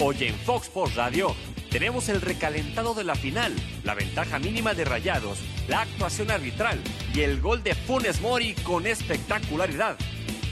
[0.00, 1.36] Hoy en Fox Sports Radio
[1.70, 3.54] tenemos el recalentado de la final,
[3.84, 5.38] la ventaja mínima de Rayados,
[5.68, 6.80] la actuación arbitral
[7.14, 9.96] y el gol de Funes Mori con espectacularidad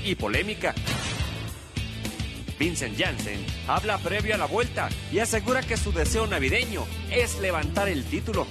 [0.05, 0.75] y polémica.
[2.57, 7.89] Vincent Janssen habla previo a la vuelta y asegura que su deseo navideño es levantar
[7.89, 8.47] el título.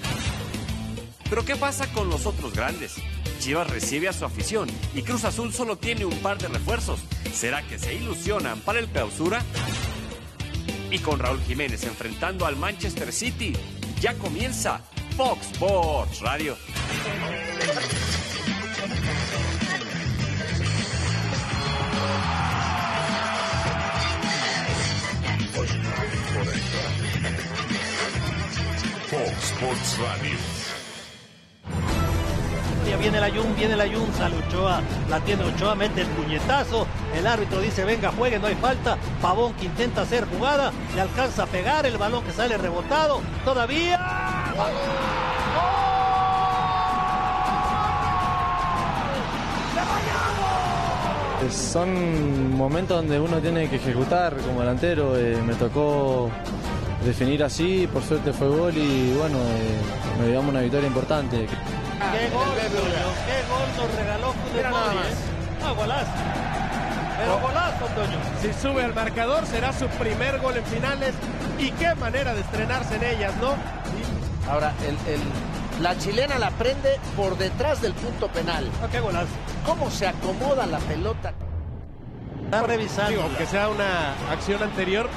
[1.30, 2.96] Pero ¿qué pasa con los otros grandes?
[3.40, 7.00] Chivas recibe a su afición y Cruz Azul solo tiene un par de refuerzos.
[7.34, 9.42] ¿Será que se ilusionan para el clausura?
[10.92, 13.54] Y con Raúl Jiménez enfrentando al Manchester City,
[14.02, 14.82] ya comienza
[15.16, 16.58] Fox Sports Radio.
[29.10, 30.61] Fox Sports Radio.
[32.88, 36.88] Ya viene el Ayun, viene el Ayun, sale Ochoa, la tiene Ochoa, mete el puñetazo,
[37.16, 41.44] el árbitro dice venga juegue, no hay falta, Pavón que intenta hacer jugada, le alcanza
[41.44, 44.00] a pegar, el balón que sale rebotado, todavía...
[51.50, 55.18] Son momentos donde uno tiene que ejecutar como delantero.
[55.18, 56.30] eh, me tocó
[57.04, 61.48] definir así, por suerte fue gol y bueno, eh, nos llevamos una victoria importante.
[62.12, 63.08] ¡Qué gol, Toño!
[63.28, 65.64] ¡Qué gol nos regaló Funes Mori, eh!
[65.66, 66.12] ¡Ah, golazo!
[67.18, 68.18] Pero golazo, Toño.
[68.42, 71.14] Si sube al marcador será su primer gol en finales
[71.60, 73.54] y qué manera de estrenarse en ellas, ¿no?
[74.52, 75.22] Ahora, el, el-
[75.82, 78.70] la chilena la prende por detrás del punto penal.
[78.84, 79.30] Ah, ¡Qué golazo!
[79.66, 81.34] ¿Cómo se acomoda la pelota?
[82.46, 83.10] Está revisando.
[83.12, 85.10] Digo, aunque sea una acción anterior,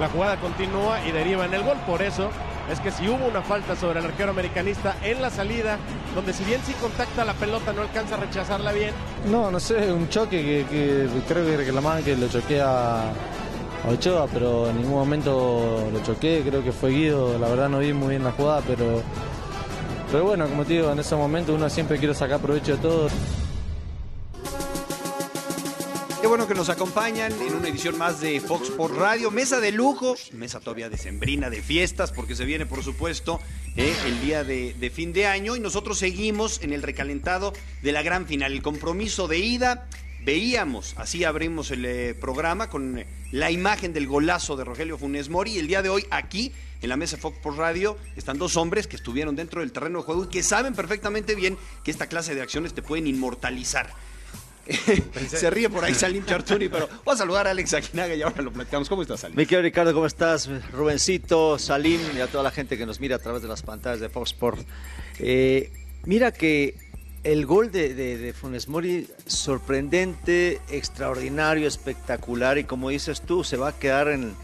[0.00, 1.76] la jugada continúa y deriva en el gol.
[1.86, 2.30] Por eso
[2.70, 5.78] es que si hubo una falta sobre el arquero americanista en la salida,
[6.14, 8.92] donde si bien sí contacta la pelota, no alcanza a rechazarla bien,
[9.26, 13.88] No, no sé, un choque que, que creo que reclamaban que lo choqué a, a
[13.90, 17.92] Ochoa, pero en ningún momento lo choqué, creo que fue Guido, la verdad no vi
[17.92, 19.02] muy bien la jugada, pero,
[20.12, 23.08] pero bueno, como te digo, en ese momento uno siempre quiere sacar provecho de todo.
[26.20, 29.30] Qué bueno que nos acompañan en una edición más de Fox por Radio.
[29.30, 33.40] Mesa de lujo, mesa todavía decembrina de fiestas, porque se viene, por supuesto,
[33.74, 35.56] eh, el día de, fin de año.
[35.56, 38.52] Y nosotros seguimos en el recalentado de la gran final.
[38.52, 39.88] El compromiso de ida.
[40.22, 45.52] Veíamos, así abrimos el eh, programa con la imagen del golazo de Rogelio Funes Mori.
[45.52, 48.86] Y el día de hoy, aquí, en la mesa Fox por Radio, están dos hombres
[48.86, 52.34] que estuvieron dentro del terreno de juego y que saben perfectamente bien que esta clase
[52.34, 53.88] de acciones te pueden inmortalizar.
[55.28, 58.42] Se ríe por ahí Salim Chartuni, pero voy a saludar a Alex Aguinaga y ahora
[58.42, 58.88] lo platicamos.
[58.88, 59.36] ¿Cómo estás, Salim?
[59.36, 60.48] Mi querido Ricardo, ¿cómo estás?
[60.72, 64.00] Rubencito, Salim y a toda la gente que nos mira a través de las pantallas
[64.00, 64.60] de Fox Sport.
[65.18, 65.70] Eh,
[66.04, 66.74] mira que
[67.22, 73.56] el gol de, de- de Funes Mori, sorprendente, extraordinario, espectacular y como dices tú, se
[73.56, 74.34] va a quedar en,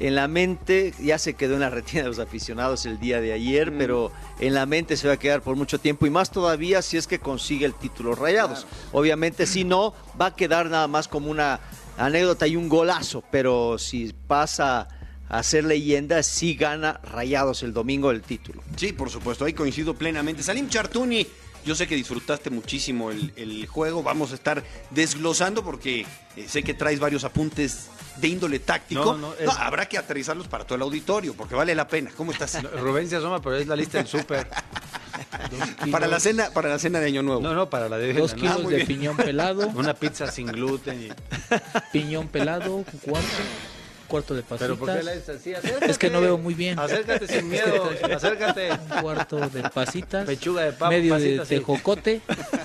[0.00, 3.32] en la mente, ya se quedó en la retina de los aficionados el día de
[3.32, 6.82] ayer, pero en la mente se va a quedar por mucho tiempo y más todavía
[6.82, 8.66] si es que consigue el título rayados.
[8.92, 11.60] Obviamente si no, va a quedar nada más como una
[11.96, 14.88] anécdota y un golazo, pero si pasa
[15.28, 18.62] a ser leyenda, sí gana rayados el domingo el título.
[18.76, 20.42] Sí, por supuesto, ahí coincido plenamente.
[20.42, 21.26] Salim Chartuni,
[21.66, 24.02] yo sé que disfrutaste muchísimo el, el juego.
[24.02, 27.88] Vamos a estar desglosando porque eh, sé que traes varios apuntes
[28.20, 29.04] de índole táctico.
[29.04, 32.10] No, no, es- habrá que aterrizarlos para todo el auditorio porque vale la pena.
[32.16, 32.62] ¿Cómo estás?
[32.80, 34.46] Rubén se asoma, pero es la lista del súper.
[35.90, 37.40] para la cena, para la cena de Año Nuevo.
[37.40, 38.86] No, no, para la de Dos kilos Ah, de bien.
[38.86, 41.02] piñón pelado, Una pizza sin gluten.
[41.02, 41.10] y-
[41.92, 43.28] piñón pelado, cuarto,
[44.08, 44.60] cuarto de pasitas.
[44.68, 45.54] Pero ¿por qué la es así?
[45.54, 45.90] Acércate.
[45.90, 46.78] Es que no veo muy bien.
[46.78, 48.70] Acércate sin miedo, acércate.
[48.72, 51.48] Un cuarto de pasitas, Pechuga de pavo, medio de sí.
[51.56, 52.20] tejocote,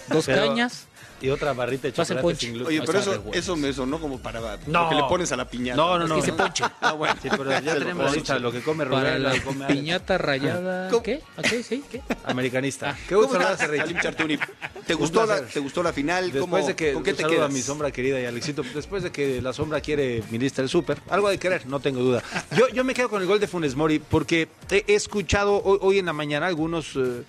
[0.10, 0.88] dos Pero- cañas.
[1.24, 2.40] Y otra barrita de chocolate ponche.
[2.46, 2.68] sin gluten.
[2.68, 4.84] Oye, pero eso, eso me sonó como para No.
[4.84, 5.78] lo que le pones a la piñata.
[5.78, 6.16] No, no, Es no.
[6.18, 6.64] que se ponche.
[6.82, 7.16] Ah, bueno.
[7.22, 9.04] Sí, pero ya tenemos la lista de lo que come Rubén.
[9.04, 10.90] Para lo la que come piñata rayada.
[10.90, 11.02] ¿Cómo?
[11.02, 11.22] ¿Qué?
[11.38, 11.64] ¿A qué?
[11.64, 11.84] ¿Sí?
[11.90, 12.02] ¿Qué?
[12.26, 12.96] Americanista.
[13.08, 13.58] Qué ¿Cómo gusto.
[13.58, 14.38] Salim Chartuni?
[14.86, 15.42] ¿Te gustó, la.
[15.46, 16.30] ¿Te gustó la final?
[16.32, 17.50] ¿Cómo- Después de que ¿Con qué te quedas?
[17.50, 20.98] a mi sombra querida y Alexito, después de que la sombra quiere ministra el súper,
[21.10, 22.22] algo de querer, no tengo duda.
[22.58, 25.78] Yo, yo me quedo con el gol de Funes Mori porque he, he escuchado hoy,
[25.82, 27.24] hoy en la mañana algunos eh,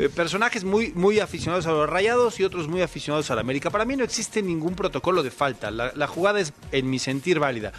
[0.00, 3.68] eh, personajes muy, muy aficionados a los rayados y otros muy aficionados a la América.
[3.68, 7.72] Para mí no existe ningún protocolo de falta, la, jugada es en mi sentir válida.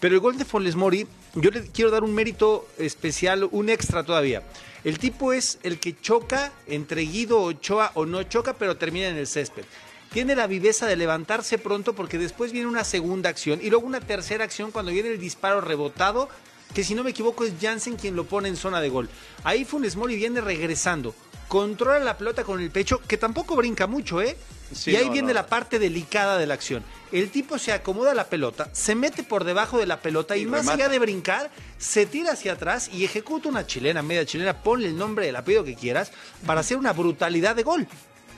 [0.00, 4.04] Pero el gol de Funes Mori, yo le quiero dar un mérito especial, un extra
[4.04, 4.42] todavía.
[4.84, 9.18] El tipo es el que choca entre Guido Ochoa o no choca, pero termina en
[9.18, 9.64] el césped.
[10.10, 14.00] Tiene la viveza de levantarse pronto porque después viene una segunda acción y luego una
[14.00, 16.30] tercera acción cuando viene el disparo rebotado,
[16.74, 19.10] que si no me equivoco es Jansen quien lo pone en zona de gol.
[19.44, 21.14] Ahí Funes Mori viene regresando
[21.48, 24.36] controla la pelota con el pecho, que tampoco brinca mucho, ¿eh?
[24.72, 25.34] Sí, y ahí no, viene no.
[25.34, 26.82] la parte delicada de la acción.
[27.12, 30.46] El tipo se acomoda la pelota, se mete por debajo de la pelota y, Y
[30.46, 34.88] más allá de brincar, se tira hacia atrás y ejecuta una chilena, media chilena, ponle
[34.88, 36.10] el nombre, el apellido que quieras,
[36.46, 37.86] para hacer una brutalidad de gol.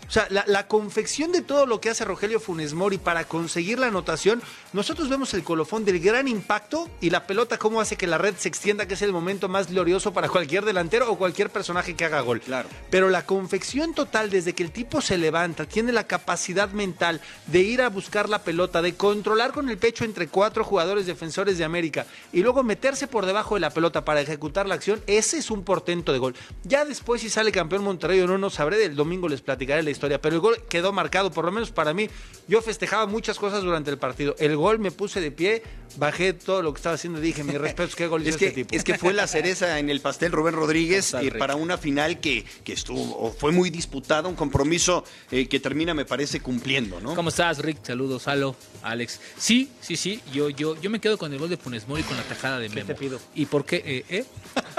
[0.09, 3.79] O sea, la, la confección de todo lo que hace Rogelio Funes Mori para conseguir
[3.79, 8.07] la anotación, nosotros vemos el colofón del gran impacto y la pelota cómo hace que
[8.07, 11.51] la red se extienda, que es el momento más glorioso para cualquier delantero o cualquier
[11.51, 12.41] personaje que haga gol.
[12.41, 12.69] Claro.
[12.91, 17.61] Pero la confección total, desde que el tipo se levanta, tiene la capacidad mental de
[17.61, 21.65] ir a buscar la pelota, de controlar con el pecho entre cuatro jugadores defensores de
[21.65, 25.51] América y luego meterse por debajo de la pelota para ejecutar la acción, ese es
[25.51, 26.35] un portento de gol.
[26.65, 28.79] Ya después, si sale campeón Monterrey o no, no sabré.
[28.79, 30.21] Del domingo les platicaré la historia.
[30.21, 32.09] Pero el gol quedó marcado, por lo menos para mí.
[32.47, 34.35] Yo festejaba muchas cosas durante el partido.
[34.39, 35.63] El gol me puse de pie,
[35.97, 38.65] bajé todo lo que estaba haciendo y dije, mi respeto, qué gol Es que, este
[38.65, 38.75] tipo.
[38.75, 42.45] es que fue la cereza en el pastel Rubén Rodríguez eh, para una final que,
[42.65, 47.15] que estuvo o fue muy disputada, un compromiso eh, que termina, me parece, cumpliendo, ¿no?
[47.15, 47.79] ¿Cómo estás, Rick?
[47.83, 49.21] Saludos, Alo, Alex.
[49.37, 50.21] Sí, sí, sí.
[50.33, 52.69] Yo, yo, yo me quedo con el gol de Funes Mori con la tajada de
[52.69, 52.87] Memo.
[52.87, 53.21] te pido?
[53.35, 53.83] ¿Y por qué?
[53.85, 54.25] Eh, eh?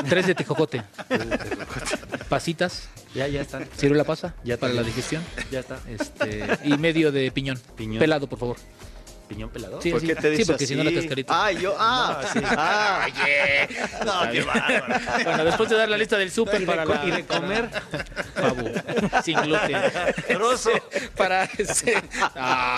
[0.07, 0.83] Tres de tejocote.
[2.29, 2.89] Pasitas.
[3.15, 3.67] Ya, ya están.
[3.75, 4.35] ¿Sirve la pasa?
[4.43, 5.23] Ya para la digestión.
[5.51, 5.79] Ya está.
[5.87, 7.59] Este, y medio de piñón.
[7.75, 7.99] Piñón.
[7.99, 8.57] Pelado, por favor.
[9.29, 9.79] Piñón pelado.
[9.79, 10.07] Sí, ¿Por sí.
[10.07, 11.45] qué te Sí, dice porque si no la cascarita.
[11.45, 12.19] Ah, yo, ah,
[12.57, 13.07] ah.
[14.03, 14.85] No, qué bárbaro.
[15.23, 17.69] Bueno, después de dar la lista del súper Y de para la- y de comer.
[18.33, 18.69] Pavo,
[19.23, 19.77] sin gluten.
[20.39, 20.71] Rosso.
[21.15, 21.95] Para ese.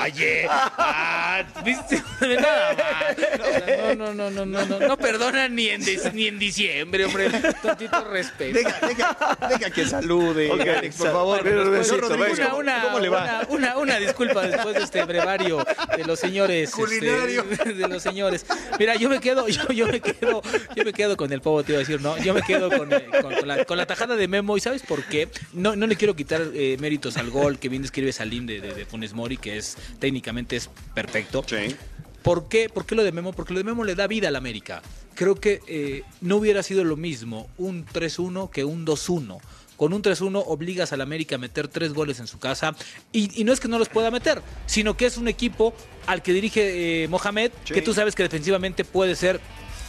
[0.03, 2.03] Oye, ah, ¿viste?
[2.19, 3.97] Nada más.
[3.97, 5.81] No, no, no, no, no, no, no perdonan ni en,
[6.13, 7.29] ni en diciembre, hombre.
[7.63, 8.59] Tantito respeto.
[8.59, 11.43] Deja, deja, deja que salude, Ok, Alex, por sal- favor.
[11.43, 12.49] Señor Rubensito, Rodríguez, venga.
[12.49, 13.21] ¿cómo- Una, ¿Cómo le va?
[13.23, 15.65] una, una, una disculpa después de este brevario
[15.95, 16.40] de los señores.
[16.49, 17.43] Este, Culinario.
[17.65, 18.45] de los señores.
[18.79, 20.41] Mira, yo me quedo, yo, yo me quedo,
[20.75, 22.91] yo me quedo con el pavo, te iba a decir, no, yo me quedo con,
[22.93, 24.57] eh, con- con la, con la tajada de Memo.
[24.57, 25.27] ¿Y sabes por qué?
[25.53, 28.73] No, no le quiero quitar eh, méritos al gol que bien describe Salim de, de,
[28.73, 31.43] de Funes Mori, que es técnicamente es perfecto.
[31.47, 31.75] Sí.
[32.23, 32.69] ¿Por qué?
[32.69, 33.33] ¿Por qué lo de Memo?
[33.33, 34.81] Porque lo de Memo le da vida al América.
[35.15, 39.39] Creo que eh, no hubiera sido lo mismo un 3-1 que un 2-1.
[39.81, 42.75] Con un 3-1 obligas al América a meter tres goles en su casa.
[43.11, 45.73] Y, y no es que no los pueda meter, sino que es un equipo
[46.05, 47.73] al que dirige eh, Mohamed, Sí.
[47.73, 49.39] que tú sabes que defensivamente puede ser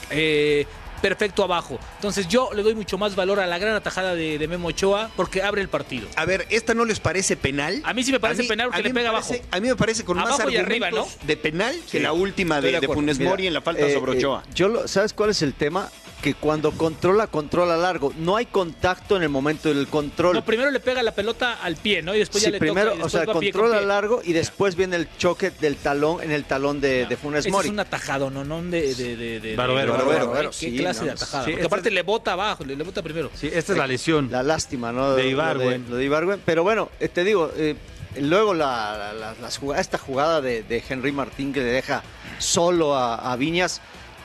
[0.08, 0.64] eh,
[1.02, 1.78] perfecto abajo.
[1.96, 5.10] Entonces yo le doy mucho más valor a la gran atajada de, de Memo Ochoa
[5.14, 6.08] porque abre el partido.
[6.16, 7.82] A ver, ¿esta no les parece penal?
[7.84, 9.48] A mí sí me parece penal porque a mí le me pega parece- abajo.
[9.50, 12.80] A mí me parece con más Abajo argumentos arriba, de penal que la última de,
[12.80, 12.86] de.
[12.88, 14.42] Funes Mira, Mori en la falta eh, sobre eh, Ochoa.
[14.54, 15.90] yo lo- ¿Sabes cuál es el tema?
[16.22, 18.12] Que cuando controla, controla largo.
[18.16, 20.36] No hay contacto en el momento del control.
[20.36, 22.14] No, primero le pega la pelota al pie, ¿no?
[22.14, 23.86] Y después Sí, ya le primero, toca y o sea, va pie con controla pie.
[23.88, 27.50] largo y después viene el choque del talón en el talón de, de Funes Ese
[27.50, 27.66] Mori.
[27.66, 31.00] es un atajado, no, no de, de, de, de- Barbero, barbero, barbero, ¿Qué sí, clase
[31.00, 31.44] no, de atajada?
[31.44, 33.28] sí, Porque este aparte es- le bota abajo, le, le bota primero.
[33.34, 34.28] Sí, esta es la lesión.
[34.30, 35.14] La lástima, ¿no?
[35.16, 35.86] De Ibargüen.
[35.90, 36.40] Lo de, Ibargüen.
[36.44, 37.74] Pero bueno, eh, te digo, eh,
[38.20, 42.04] luego la, la- la- las jugada- esta jugada de, de Henry Martín que le deja
[42.38, 43.80] solo a, a Viñas,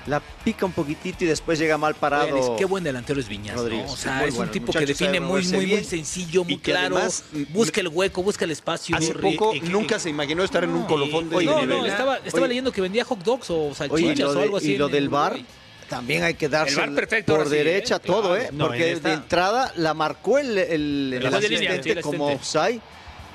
[0.07, 2.36] la pica un poquitito y después llega mal parado.
[2.39, 3.62] Oye, qué buen delantero es Viñas, ¿no?
[3.63, 6.57] Rodríguez, O sea, muy es bueno, un tipo que define muy, muy, muy sencillo, muy
[6.57, 6.95] claro.
[6.95, 8.95] además, busca el hueco, busca el espacio.
[8.95, 11.86] Hace poco Y- nunca se imaginó estar en un colofón de oye, no, nivel, no,
[11.86, 11.89] ¿eh?
[11.89, 12.48] estaba, estaba Oye.
[12.50, 14.74] leyendo que vendía hot dogs o Oye, salchichas lo, o algo así.
[14.74, 15.38] y lo en- del bar,
[15.89, 16.75] también hay que darse
[17.25, 18.00] por sí, derecha ¿eh?
[18.06, 18.36] todo, Claro.
[18.44, 18.50] ¿eh?
[18.54, 22.27] No, Porque de entrada la marcó el, el, el El juez de línea, asistente como
[22.27, 22.81] offside.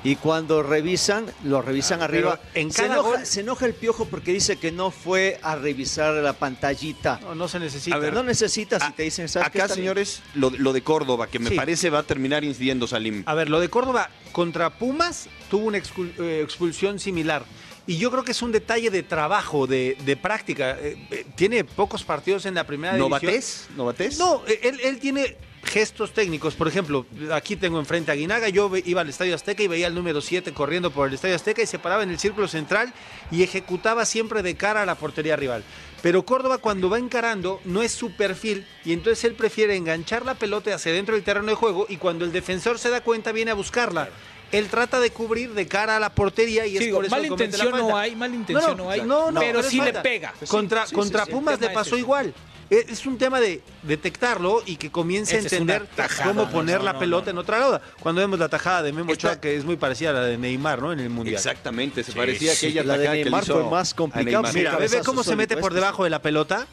[0.05, 2.41] Y cuando revisan, lo revisan Ah, arriba.
[2.55, 5.55] en se, cada enoja, gol- se enoja el piojo porque dice que no fue a
[5.55, 7.21] revisar la pantallita.
[7.23, 7.95] No, no se necesita.
[7.97, 9.47] A ver, no necesitas si te dicen, ¿sabes?
[9.49, 11.55] Acá, señores, lo, lo de Córdoba, que me Sí.
[11.57, 13.23] parece va a terminar incidiendo Salim.
[13.27, 17.45] A ver, lo de Córdoba contra Pumas tuvo una expul- eh, expulsión similar.
[17.87, 20.77] Y yo creo que es un detalle de trabajo, de, de práctica.
[20.81, 23.11] Eh, eh, tiene pocos partidos en la primera división.
[23.11, 23.69] ¿Novatés?
[23.77, 24.19] ¿Novatés?
[24.19, 26.55] No, eh, él, él tiene gestos técnicos.
[26.55, 28.49] Por ejemplo, aquí tengo enfrente a Guinaga.
[28.49, 31.63] Yo iba al Estadio Azteca y veía al número 7 corriendo por el Estadio Azteca
[31.63, 32.93] y se paraba en el círculo central
[33.31, 35.65] y ejecutaba siempre de cara a la portería rival.
[36.03, 40.35] Pero Córdoba cuando va encarando no es su perfil y entonces él prefiere enganchar la
[40.35, 43.53] pelota hacia dentro del terreno de juego y cuando el defensor se da cuenta viene
[43.53, 44.09] a buscarla.
[44.51, 47.17] Él trata de cubrir de cara a la portería y Sí, es digo, por eso
[47.17, 49.81] que comete la intención no hay, mala intención no, hay, no, no, pero es sí
[49.81, 50.35] le pega.
[50.47, 52.35] Contra, sí, contra sí, Pumas le es pasó igual.
[52.73, 56.51] Es es un tema de detectarlo y que comience es a entender tajada, cómo no,
[56.51, 57.31] poner no, la no, pelota no.
[57.33, 57.81] en otra lado.
[58.01, 60.39] Cuando vemos la tajada de Memo Esta- Ochoa, que es muy parecida a la de
[60.39, 60.93] Neymar, ¿no?
[60.93, 61.37] En el Mundial.
[61.37, 62.67] Exactamente, se Sí, parecía sí.
[62.67, 64.43] aquella La de que Neymar hizo fue más a complicado.
[64.43, 64.55] Neymar.
[64.55, 66.67] Mira, ve, cómo se mete por debajo de la pelota.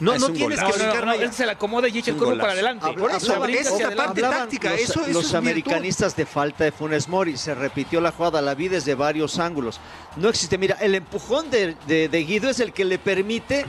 [0.00, 0.72] No, Ah, es no tienes golazo.
[0.72, 2.84] que No, no, brincar no, él se la acomoda y echa el cuerpo para adelante.
[2.84, 5.36] Habla- Por eso, hablaban- esta esta parte táctica, los, eso- eso los es virtud.
[5.36, 7.36] americanistas de falta de Funes Mori.
[7.36, 9.78] Se repitió la jugada, la vi desde varios ángulos.
[10.16, 10.58] No existe.
[10.58, 13.66] Mira, el empujón de, de- de Guido es el que le permite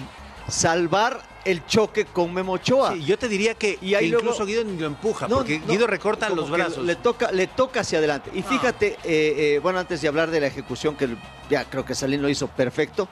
[0.49, 2.93] salvar el choque con Memo Ochoa.
[2.93, 5.59] Sí, yo te diría que, Y ahí que luego- incluso Guido lo empuja, No, porque
[5.59, 6.83] no, Guido recorta los brazos.
[6.83, 8.31] Le toca, le toca hacia adelante.
[8.33, 11.15] Y fíjate, eh, eh, bueno, antes de hablar de la ejecución, que
[11.49, 13.07] ya creo que Salín lo hizo perfecto,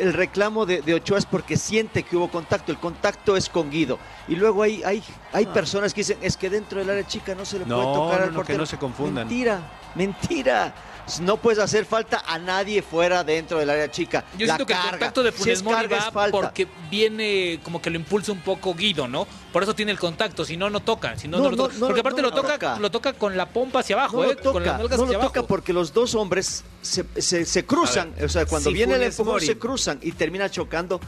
[0.00, 2.72] el reclamo de, de Ochoa es porque siente que hubo contacto.
[2.72, 3.98] El contacto es con Guido.
[4.26, 5.00] Y luego hay, hay,
[5.32, 7.94] hay personas que dicen, es que dentro del área chica no se le No, puede
[7.94, 8.58] tocar al que portero.
[8.58, 9.28] no se confundan.
[9.28, 9.60] Mentira,
[9.94, 10.74] mentira.
[11.18, 14.24] No puedes hacer falta a nadie fuera dentro del área chica.
[14.38, 16.38] Yo La siento que el contacto de Si Funes Mori es va falta.
[16.38, 19.26] porque viene como que lo impulsa un poco Guido, ¿no?
[19.52, 21.16] Por eso tiene el contacto, si no, no toca.
[21.18, 21.74] Si no, No, no lo toca.
[21.78, 22.78] no, porque aparte lo, toca, toca.
[22.78, 24.36] lo toca con la pompa hacia abajo, No ¿eh?
[24.44, 27.44] lo con las toca, nalgas no hacia lo toca porque los dos hombres se, se-
[27.44, 28.14] se cruzan.
[28.14, 31.00] Ver, o sea, cuando si viene el empujón Mori- se cruzan y termina chocando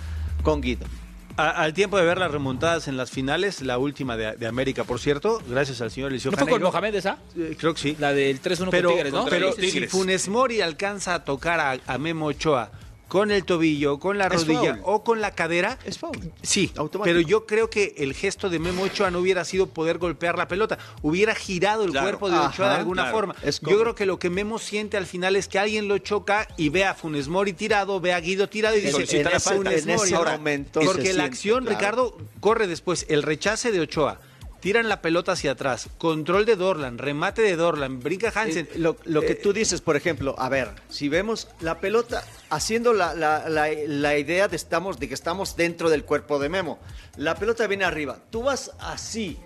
[0.43, 0.87] con Guido.
[1.37, 4.85] A- al tiempo de ver las remontadas en las finales, la última de, de América,
[4.85, 6.71] por cierto, gracias al señor Eliseo ¿No fue con Janeiro.
[6.73, 7.19] Mohamed esa?
[7.37, 7.97] Eh, creo que sí.
[7.99, 9.25] La del 3-1 pero con Tigres, ¿no?
[9.27, 9.87] pero si.
[9.87, 12.71] Funes Mori alcanza a tocar a, a Memo Ochoa
[13.13, 16.33] con el tobillo, con la rodilla o con la cadera, Es foul.
[16.41, 17.05] sí, Automático.
[17.05, 20.49] pero yo creo que el gesto de Memo Ochoa no hubiera sido poder golpear la
[20.49, 22.07] pelota, hubiera girado el Claro.
[22.07, 23.17] cuerpo de Ochoa de alguna claro.
[23.19, 23.35] forma.
[23.43, 26.49] Es yo creo que lo que Memo siente al final es que alguien lo choca
[26.57, 30.15] y ve a Funes Mori tirado, ve a Guido tirado y dice, en en ese
[30.17, 31.79] momento se porque la siente, acción, claro.
[31.79, 34.21] Ricardo, corre después el rechace de Ochoa.
[34.63, 38.69] Tiran la pelota hacia atrás, control de Dorlan, remate de Dorlan, brinca Hansen.
[38.73, 42.25] Eh, lo, lo que Eh, tú dices, por ejemplo, a ver, si vemos la pelota
[42.49, 46.49] haciendo la, la- la- la idea de, estamos, de que estamos dentro del cuerpo de
[46.49, 46.79] Memo,
[47.17, 49.37] la pelota viene arriba, tú vas así,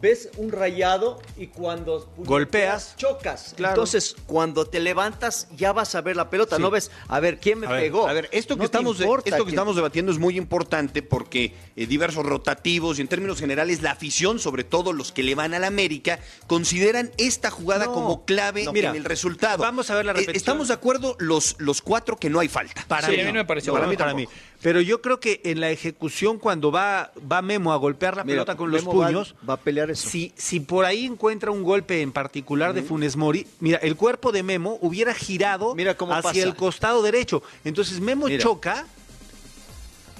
[0.00, 2.94] ves un rayado y cuando Golpeas.
[2.96, 3.54] chocas.
[3.56, 3.74] Claro.
[3.74, 6.62] Entonces, cuando te levantas, ya vas a ver la pelota, Sí.
[6.62, 8.08] no ves, a ver, ¿quién me A ver, pegó?
[8.08, 11.86] A ver, esto que, No estamos, esto que estamos debatiendo es muy importante porque eh,
[11.86, 15.58] diversos rotativos y en términos generales la afición, sobre todo los que le van a
[15.58, 19.58] la América, consideran esta jugada No, como clave no, mira, en el resultado.
[19.62, 20.36] vamos a ver la Eh, repetición.
[20.36, 22.84] Estamos de acuerdo los, los cuatro que no hay falta.
[22.88, 24.26] Para Sí, mí, a mí no me pareció para para mí.
[24.62, 28.34] Pero yo creo que en la ejecución, cuando va, va Memo a golpear la Mira,
[28.34, 30.06] pelota con los Memo puños, va a pelear eso.
[30.08, 34.32] Si, si por ahí encuentra un golpe en particular de Funes Mori, mira, el cuerpo
[34.32, 36.42] de Memo hubiera girado Mira cómo hacia pasa.
[36.42, 37.42] el costado derecho.
[37.64, 38.42] Entonces Memo Mira.
[38.42, 38.86] choca,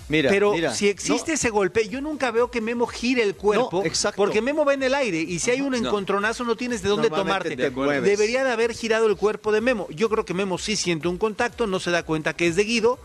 [0.08, 3.36] Mira, pero mira, si existe no, ese golpe, yo nunca veo que Memo gire el
[3.36, 4.16] cuerpo, No, exacto.
[4.16, 7.10] porque Memo va en el aire y si hay un encontronazo no tienes de dónde
[7.10, 7.56] tomarte.
[7.56, 7.70] te.
[7.70, 9.86] Debería de haber girado el cuerpo de Memo.
[9.90, 12.64] Yo creo que Memo sí siente un contacto, no se da cuenta que es de
[12.64, 12.98] Guido.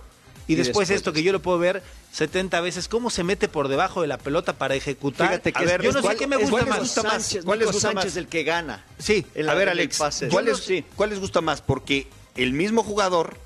[0.47, 3.47] Y, Y después, después esto que yo lo puedo ver 70 veces, cómo se mete
[3.47, 5.27] por debajo de la pelota para ejecutar.
[5.29, 6.69] Fíjate que A es- ver, yo no sé ¿cuál- qué me es- gusta ¿cuál les
[6.69, 6.79] más.
[6.79, 7.29] gusta más?
[7.31, 8.17] ¿Cuál ¿Cuál les gusta Sánchez más?
[8.17, 8.85] el que gana?
[8.99, 10.27] Sí, A ver, Alex, pase.
[10.27, 10.85] ¿cuál, Yo es- no- sí.
[10.95, 11.61] cuál les gusta más?
[11.61, 13.37] Porque el mismo jugador,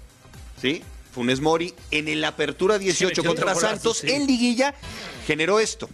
[0.62, 0.84] ¿sí?
[1.13, 4.12] Funes Mori, en el Apertura 18 Sí, contra Santos, sí.
[4.12, 4.75] en Liguilla,
[5.25, 5.89] generó esto.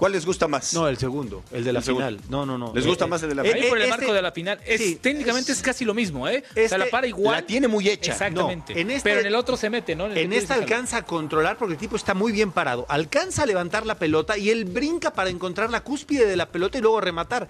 [0.00, 0.72] ¿Cuál les gusta más?
[0.72, 2.06] No, el segundo, el de la El segundo.
[2.08, 2.24] final.
[2.30, 2.72] No, no, no.
[2.74, 3.68] ¿Les gusta más el de la Ahí final?
[3.68, 4.58] por el este- marco de la final.
[4.66, 6.42] Es, sí, técnicamente es, casi lo mismo, ¿eh?
[6.50, 7.36] o sea, este la para igual.
[7.36, 8.12] la tiene muy hecha.
[8.12, 8.72] Exactamente.
[8.72, 10.06] No, en este- Pero en el otro se mete, ¿no?
[10.10, 12.86] En tú esta alcanza a controlar porque el tipo está muy bien parado.
[12.88, 16.78] Alcanza a levantar la pelota y él brinca para encontrar la cúspide de la pelota
[16.78, 17.48] y luego rematar.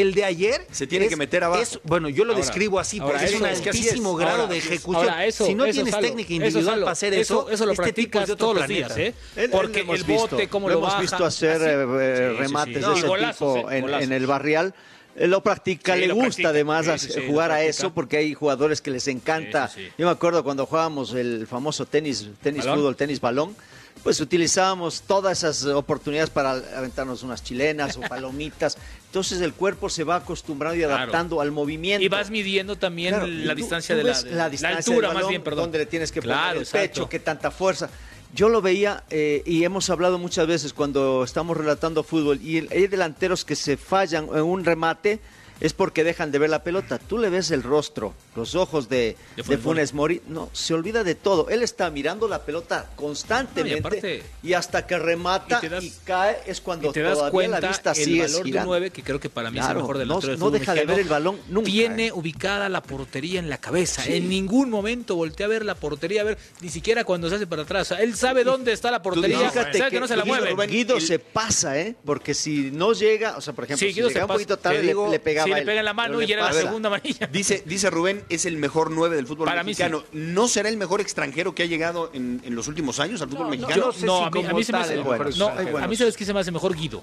[0.00, 1.62] El de ayer Se tiene que meter abajo.
[1.62, 3.66] es- bueno, yo lo Ahora, describo así ahora, porque es un eso- es es.
[3.66, 5.08] altísimo grado Ahora, de ejecución.
[5.08, 7.72] Ahora, eso- si no eso, tienes Salo, técnica individual Salo, para hacer eso, eso lo
[7.72, 9.14] este tipo practicas es de otro todos los días, ¿eh?
[9.50, 11.64] Porque lo hemos el visto, bote, cómo lo lo, hemos baja, visto hacer así.
[11.64, 12.90] eh, eh, Sí, sí, remates sí.
[12.90, 13.78] de ese golazos, tipo ¿eh?
[13.78, 14.74] en, el barrial.
[15.16, 16.48] Él lo practica, Sí, le lo gusta practica.
[16.48, 19.68] además Sí, sí, jugar a eso porque hay jugadores que les encanta.
[19.68, 19.92] Sí, sí, sí.
[19.96, 22.78] Yo me acuerdo cuando jugábamos el famoso tenis, tenis ¿Balón?
[22.80, 23.54] fútbol, tenis balón,
[24.02, 28.76] pues utilizábamos todas esas oportunidades para aventarnos unas chilenas o palomitas.
[29.14, 30.94] Entonces el cuerpo se va acostumbrando y Claro.
[30.96, 32.04] adaptando al movimiento.
[32.04, 34.10] Y vas midiendo también Claro, la tú- distancia tú de la,
[34.46, 35.66] altura, del más bien, perdón.
[35.66, 36.78] Donde le tienes que poner el exacto.
[36.88, 37.88] pecho, qué tanta fuerza.
[38.34, 42.68] Yo lo veía eh, y hemos hablado muchas veces cuando estamos relatando fútbol y el-
[42.72, 45.20] hay delanteros que se fallan en un remate
[45.60, 46.98] es porque dejan de ver la pelota.
[46.98, 51.04] Tú le ves el rostro, los ojos de, De de Funes Mori, no, se olvida
[51.04, 51.48] de todo.
[51.48, 55.68] Él está mirando la pelota constantemente No, y aparte- y hasta que remata Y te
[55.68, 58.30] das- y cae es cuando y te das todavía cuenta la vista el sigue valor
[58.32, 58.66] de un girando.
[58.68, 60.74] 9 que creo que para mí es el mejor no- delantero del no fútbol deja
[60.74, 62.12] de ver el balón nunca, Tiene ¿eh?
[62.12, 64.04] ubicada la portería en la cabeza.
[64.06, 67.46] En ningún momento voltea a ver la portería, a ver ni siquiera cuando se hace
[67.46, 67.92] para atrás.
[67.92, 70.66] Él sabe dónde está la portería, sabe que, no se la Guido- mueve.
[70.66, 71.94] Guido El- se pasa, ¿eh?
[72.04, 74.94] Porque si no llega, o sea, por ejemplo, Sí, si llegaba un poquito tarde, le-
[75.10, 77.26] le, pegaba sí, le pega en la mano y era la segunda amarilla.
[77.32, 80.04] Dice, dice Rubén, es el mejor 9 del fútbol Para mí mexicano.
[80.12, 83.48] ¿No será el mejor extranjero que ha llegado en, en los últimos años al fútbol
[83.50, 83.86] mexicano?
[83.86, 85.46] no sé no, si a mí, a como mí se me hace, el mejor no,
[85.48, 85.78] extranjero.
[85.78, 87.02] a mí sabes que se me hace mejor Guido.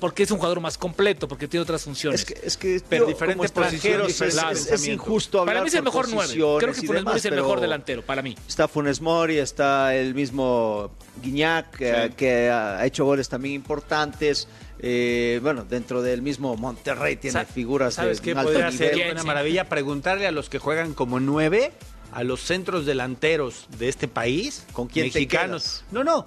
[0.00, 2.22] Porque es un jugador más completo, porque tiene otras funciones.
[2.22, 5.38] Es que, es que Pero yo, diferente como extranjeros posición, es, diferente es- es injusto
[5.38, 6.32] hablar para mí es el mejor 9.
[6.34, 8.36] Creo que Funes Mori es el mejor delantero, para mí.
[8.48, 10.90] Está Funes Mori, está el mismo
[11.22, 14.48] Guiñac, eh, que ha hecho goles también importantes.
[14.82, 19.24] Eh, bueno, dentro del mismo Monterrey tiene Sa- figuras ¿Sabes de qué podría ser una
[19.24, 19.68] maravilla?
[19.68, 21.72] Preguntarle a los que juegan como nueve
[22.12, 25.62] a los centros delanteros de este país, ¿Con quién te mexicanos.
[25.62, 25.84] quedas?
[25.92, 26.26] no, no.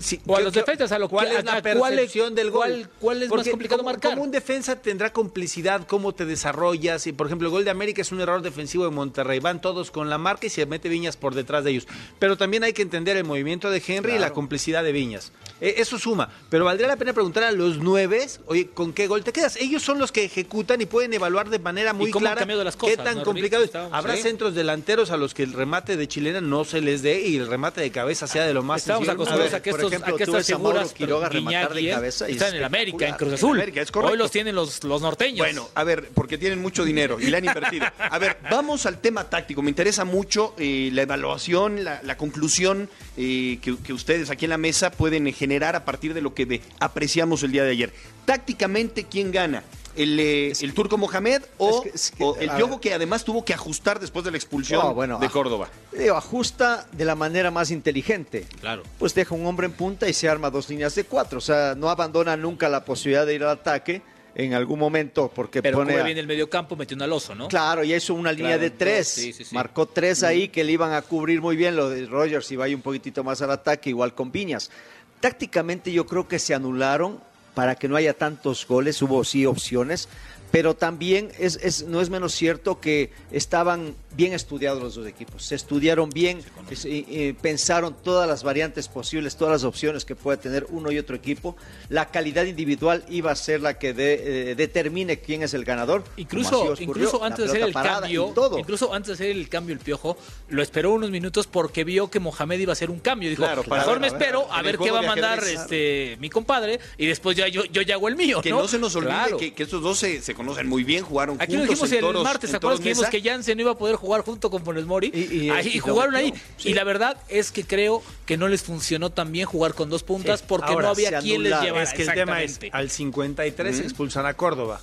[0.00, 2.34] Sí, O a ¿qué- los defensas, a lo que- ¿Cuál a- es la cuál- percepción
[2.34, 2.60] del gol?
[2.66, 4.12] cuál- cuál es más complicado como- marcar?
[4.12, 7.06] Como un defensa tendrá complicidad, cómo te desarrollas.
[7.06, 9.40] Y por ejemplo, el gol de América es un error defensivo de Monterrey.
[9.40, 11.86] Van todos con la marca y se mete Viñas por detrás de ellos.
[12.18, 15.32] Pero también hay que entender el movimiento de Henry y la complicidad de Viñas.
[15.60, 16.30] Eh, eso suma.
[16.48, 19.56] Pero valdría la pena preguntar a los nueve, oye, ¿con qué gol te quedas?
[19.56, 22.46] Ellos son los que ejecutan y pueden evaluar de manera muy clara
[22.80, 23.74] qué tan ¿no, complicado es.
[23.74, 24.22] Habrá sí.
[24.22, 27.46] centros delanteros a los que el remate de chilena no se les dé y el
[27.46, 30.24] remate de cabeza sea de lo más Estamos acostumbrados A que, estos, ejemplo, a que
[30.24, 33.06] tú estas ves a Mauro Quiroga rematar de cabeza y están es en el América,
[33.08, 33.14] en.
[33.14, 33.56] Cruz En Azul.
[33.56, 34.12] América, es correcto.
[34.12, 35.38] Hoy los tienen los, los norteños.
[35.38, 37.86] Bueno, a ver, porque tienen mucho dinero y le han invertido.
[37.98, 39.62] A ver, vamos al tema táctico.
[39.62, 44.50] Me interesa mucho eh, la evaluación, la, la conclusión eh, que, que ustedes aquí en
[44.50, 47.92] la mesa pueden generar a partir de lo que apreciamos el día de ayer.
[48.24, 49.64] Tácticamente, ¿quién gana?
[49.96, 53.24] ¿El, eh, el turco Mohamed o, es que- es que, o el Piojo que además
[53.24, 55.68] tuvo que ajustar después de la expulsión bueno, de Córdoba?
[55.92, 58.46] Digo, ajusta de la manera más inteligente.
[58.60, 58.82] Claro.
[58.98, 61.38] Pues deja un hombre en punta y se arma dos líneas de cuatro.
[61.38, 64.02] O sea, no abandona nunca la posibilidad de ir al ataque
[64.36, 65.98] en algún momento porque Pero pone...
[65.98, 67.48] a- bien el medio campo, metió un aloso, ¿no?
[67.48, 69.08] Claro, y hizo una línea Claro, de tres.
[69.08, 69.54] sí, sí, sí.
[69.54, 71.74] Marcó tres ahí que le iban a cubrir muy bien.
[71.74, 74.70] Lo de Rogers iba ahí un poquitito más al ataque, igual con Viñas.
[75.18, 77.20] Tácticamente yo creo que se anularon
[77.60, 79.02] para que no haya tantos goles.
[79.02, 80.08] Hubo sí opciones.
[80.50, 85.44] Pero también es, es- no es menos cierto que estaban bien estudiados los dos equipos.
[85.44, 90.16] Se estudiaron bien, es- y- y pensaron todas las variantes posibles, todas las opciones que
[90.16, 91.56] puede tener uno y otro equipo.
[91.88, 96.04] La calidad individual iba a ser la que de- eh, determine quién es el ganador.
[96.16, 96.84] Incluso, ocurrió.
[96.84, 98.58] incluso antes de hacer el cambio, todo.
[98.58, 100.16] incluso antes de hacer el cambio el piojo,
[100.48, 103.30] lo esperó unos minutos porque vio que Mohamed iba a hacer un cambio.
[103.30, 105.42] Dijo, Claro, para mejor ver, me a ver, espero a ver qué va a mandar
[105.44, 108.40] este mi compadre y después ya yo, yo ya hago el mío.
[108.42, 108.60] Que ¿no?
[108.60, 109.36] no se nos olvide Claro.
[109.38, 111.96] que, que estos dos se, se conocen muy bien, jugaron Aquí lo juntos dijimos en
[111.98, 114.50] el toros, martes, ¿te acuerdas que dijimos que Jansen no iba a poder jugar junto
[114.50, 115.10] con Funes Mori?
[115.14, 116.34] Y- y- ahí y lo jugaron ahí.
[116.56, 116.70] sí.
[116.70, 120.02] Y la verdad es que creo que no les funcionó tan bien jugar con dos
[120.02, 120.46] puntas Sí.
[120.48, 121.82] porque Ahora, no había quien les llevara.
[121.84, 124.80] Es que el tema es, al 53 expulsan a Córdoba.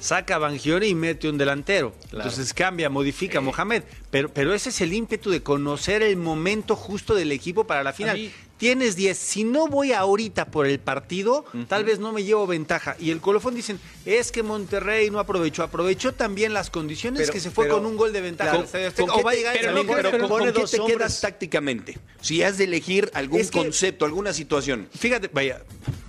[0.00, 1.92] Saca a Bangioni y mete un delantero.
[2.12, 3.82] Entonces cambia, modifica a Mohamed.
[4.10, 7.92] Pero, pero ese es el ímpetu de conocer el momento justo del equipo para la
[7.92, 8.16] final.
[8.16, 9.16] mí- Tienes 10.
[9.16, 12.96] Si no voy ahorita por el partido, tal vez no me llevo ventaja.
[12.98, 15.62] Y el colofón dicen, es que Monterrey no aprovechó.
[15.62, 18.50] Aprovechó también las condiciones Pero- que se fue pero- con un gol de ventaja.
[18.96, 20.84] ¿Con o va a llegar pero no, pero pero ¿con- pone ¿con qué dos te
[20.84, 21.98] quedas tácticamente?
[22.20, 24.88] Si has de elegir algún Es que- concepto, alguna situación.
[24.98, 25.62] Fíjate, vaya,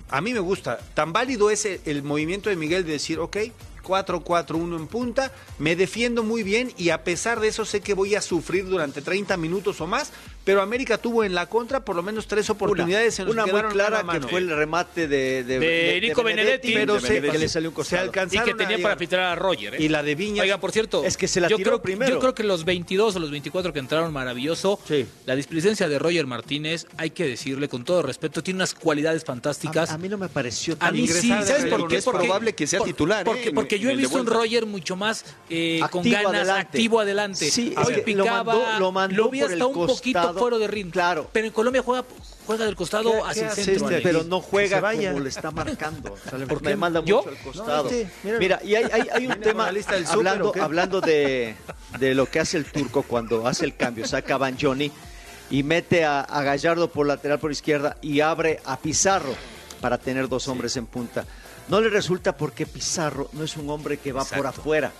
[0.08, 0.78] a mí me gusta.
[0.94, 3.36] Tan válido es el, el movimiento de Miguel de decir, ok,
[3.84, 8.14] 4-4-1 en punta, me defiendo muy bien y a pesar de eso sé que voy
[8.14, 10.12] a sufrir durante 30 minutos o más,
[10.44, 13.52] pero América tuvo en la contra por lo menos tres oportunidades en las una que
[13.52, 14.26] muy clara mano a mano.
[14.26, 16.72] que fue el remate de, de, De Nico Benedetti.
[16.74, 18.02] pero de se, Benedetti, que le salió un se costado.
[18.04, 19.74] y alcanzaron que a tenía para filtrar a Roger.
[19.74, 19.82] ¿eh?
[19.82, 20.42] Y la de Viñas.
[20.42, 22.10] Oiga, por cierto, Es que se la yo tiró creo, primero.
[22.12, 24.80] Yo creo que los 22 o los 24 que entraron maravilloso.
[24.88, 25.06] Sí.
[25.26, 29.90] La displicencia de Roger Martínez, hay que decirle con todo respeto, tiene unas cualidades fantásticas.
[29.90, 31.96] A, a mí no me pareció A tan mí sí, ¿sabes por qué?
[31.98, 33.24] Es Porque- probable que sea por- titular, ¿eh?
[33.24, 34.26] Porque, en- porque yo he visto un.
[34.26, 36.60] Roger mucho más eh, con Activo ganas, adelante.
[36.68, 37.50] activo adelante.
[37.50, 40.29] Sí, Hoy es que lo mandó- lo mandó vi por hasta el un poquito.
[40.38, 40.92] Fuera de ritmo.
[40.92, 41.28] Claro.
[41.32, 42.04] Pero en Colombia juega,
[42.46, 43.90] juega del costado ¿Qué- hacia qué el centro.
[43.90, 45.10] Este, pero no juega vaya.
[45.12, 46.12] como le está marcando.
[46.26, 46.76] O sea, le- ¿Por me qué?
[46.76, 47.18] manda ¿Yo?
[47.18, 47.84] mucho al costado.
[47.84, 48.38] No, este.
[48.38, 49.70] Mira, y hay, hay- hay un ¿Viene tema
[50.08, 51.54] hablando, hablando de,
[51.98, 54.90] de lo que hace el turco cuando hace el cambio, saca a Banjoni
[55.50, 59.34] y mete a, a Gallardo por lateral por izquierda y abre a Pizarro
[59.80, 61.24] para tener dos hombres en punta.
[61.68, 64.92] No le resulta porque Pizarro no es un hombre que va por afuera.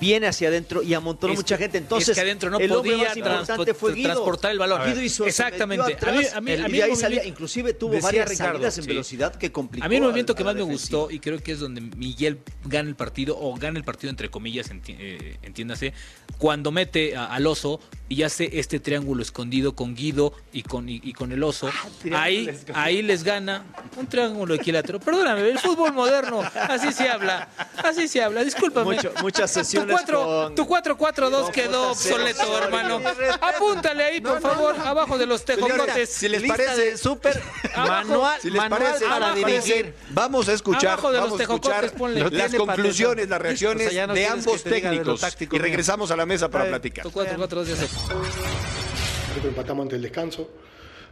[0.00, 1.78] Viene hacia adentro y amontonó Es mucha que- gente.
[1.78, 4.08] es Entonces, que adentro no el podía más importante transpo- fue Guido.
[4.10, 4.82] transportar el balón.
[4.86, 5.84] Guido hizo, Exactamente.
[5.84, 8.84] A mí- a mí- a mí y ahí salía, inclusive tuvo varias Ricardo, salidas en
[8.84, 8.88] sí.
[8.88, 9.84] velocidad que complicó.
[9.84, 12.88] A mí el movimiento que más me gustó y creo que es donde Miguel gana
[12.88, 15.92] el partido o gana el partido entre comillas, enti- eh, entiéndase,
[16.38, 17.80] cuando mete al oso
[18.14, 21.68] y hace este triángulo escondido con Guido y con, y, y con el oso.
[22.14, 23.64] Ahí, ahí les gana
[23.96, 25.00] un triángulo equilátero.
[25.00, 27.48] Perdóname, el fútbol moderno, así se habla,
[27.82, 28.94] así se habla, discúlpame.
[28.94, 33.00] Mucho- muchas Tu sesiones 4 con- tu 4-4-2 quedó puta, cero, obsoleto, hermano.
[33.40, 36.08] Apúntale ahí, por favor, abajo de los tejocotes.
[36.10, 37.42] si les parece, súper
[37.76, 39.94] manual, Si les manual parece, para dirigir.
[40.10, 42.30] Vamos a escuchar, Abajo de los vamos a escuchar tejocotes, ponle.
[42.30, 45.20] Las conclusiones, las reacciones O sea, no de ambos técnicos.
[45.20, 47.02] táctico Y regresamos a la mesa para platicar.
[47.02, 47.88] Tu 4-4-2 ya sé.
[48.06, 50.50] Creo que empatamos ante el descanso.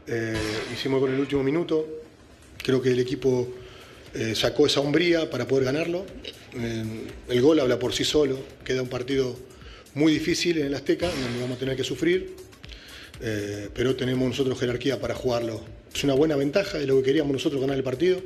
[0.06, 0.34] Eh,
[0.72, 1.86] hicimos con el último minuto.
[2.62, 3.48] Creo que el equipo
[4.14, 6.04] eh, sacó esa hombría para poder ganarlo.
[6.54, 6.84] Eh,
[7.28, 8.38] el gol habla por sí solo.
[8.64, 9.36] Queda un partido
[9.94, 12.36] muy difícil en el Azteca, donde vamos a tener que sufrir.
[13.20, 15.62] Eh, pero tenemos nosotros jerarquía para jugarlo.
[15.94, 18.20] Es una buena ventaja, es lo que queríamos nosotros ganar el partido.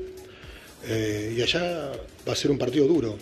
[0.89, 1.91] Y allá
[2.29, 3.19] va a ser un partido duro.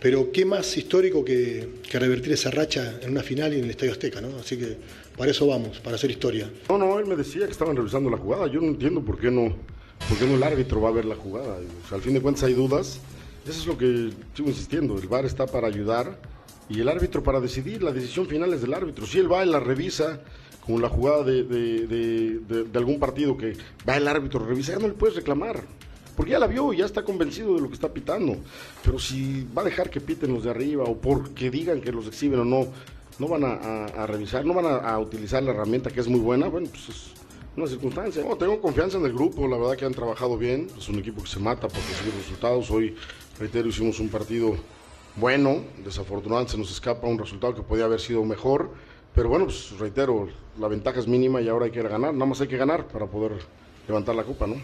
[0.00, 3.70] Pero qué más histórico que, que revertir esa racha en una final y en el
[3.70, 4.28] Estadio Azteca, ¿no?
[4.38, 4.76] Así que
[5.16, 6.50] para eso vamos, para hacer historia.
[6.70, 8.46] No, no, él me decía que estaban revisando la jugada.
[8.46, 9.54] Yo no entiendo por qué no,
[10.08, 11.58] por qué no el árbitro va a ver la jugada.
[11.90, 12.98] Al fin de cuentas hay dudas.
[13.46, 14.96] Eso es lo que sigo insistiendo.
[14.98, 16.18] El VAR está para ayudar
[16.70, 17.82] y el árbitro para decidir.
[17.82, 19.04] La decisión final es del árbitro.
[19.06, 20.20] Si él va y la revisa,
[20.64, 23.54] como la jugada de, de- algún partido que
[23.86, 25.62] va el árbitro, revisa, ya no le puedes reclamar.
[26.16, 28.36] Porque ya la vio y ya está convencido de lo que está pitando.
[28.84, 32.06] Pero si va a dejar que piten los de arriba o porque digan que los
[32.06, 32.66] exhiben o no,
[33.18, 36.68] no van a, revisar, no van a, utilizar la herramienta que es muy buena, bueno,
[36.70, 37.12] pues es
[37.56, 38.24] una circunstancia.
[38.24, 40.68] No, tengo confianza en el grupo, la verdad que han trabajado bien.
[40.76, 42.70] Es un equipo que se mata por conseguir resultados.
[42.70, 42.96] Hoy,
[43.38, 44.56] reitero, hicimos un partido
[45.16, 45.62] bueno.
[45.84, 48.70] Desafortunadamente se nos escapa un resultado que podía haber sido mejor.
[49.14, 52.14] Pero bueno, pues reitero, la ventaja es mínima y ahora hay que ganar.
[52.14, 53.32] Nada más hay que ganar para poder
[53.86, 54.56] levantar la copa, ¿no?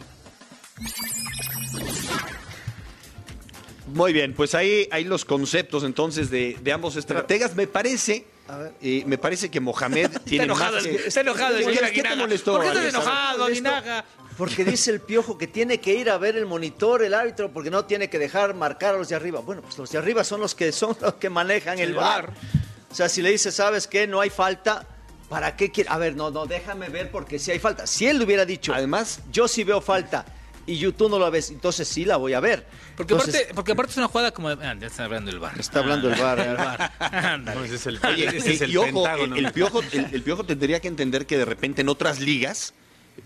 [3.87, 7.55] Muy bien, pues ahí hay los conceptos entonces de, de ambos estrategas.
[7.55, 8.27] Me parece,
[8.83, 12.03] eh, me parece que Mohamed tiene enojado más el- que- está enojado ¿Qué- señor ¿Qué
[12.03, 12.53] te molestó?
[12.55, 14.05] ¿Por qué estás enojado, Aguinaga?
[14.37, 17.71] Porque dice el piojo que tiene que ir a ver el monitor, el árbitro, porque
[17.71, 19.41] no tiene que dejar marcar a los de arriba.
[19.41, 22.33] Bueno, pues los de arriba son los que son los que manejan el el bar.
[22.91, 24.07] O sea, si le dice, ¿sabes qué?
[24.07, 24.87] No hay falta.
[25.31, 25.89] ¿Para qué quiere?
[25.91, 27.87] A ver, no, no, déjame ver porque sí hay falta.
[27.87, 30.25] Si él le hubiera dicho, además, yo sí veo falta
[30.67, 32.67] y you- tú no la ves, entonces sí la voy a ver.
[32.97, 34.55] Porque, Entonces, aparte, porque aparte es una jugada como...
[34.55, 35.59] de- Ah, ya está hablando el bar.
[35.59, 37.99] Está hablando el VAR, El ¿eh?
[38.09, 41.45] Oye, eh, y ojo, el, el piojo, el, el piojo tendría que entender que de
[41.45, 42.75] repente en otras ligas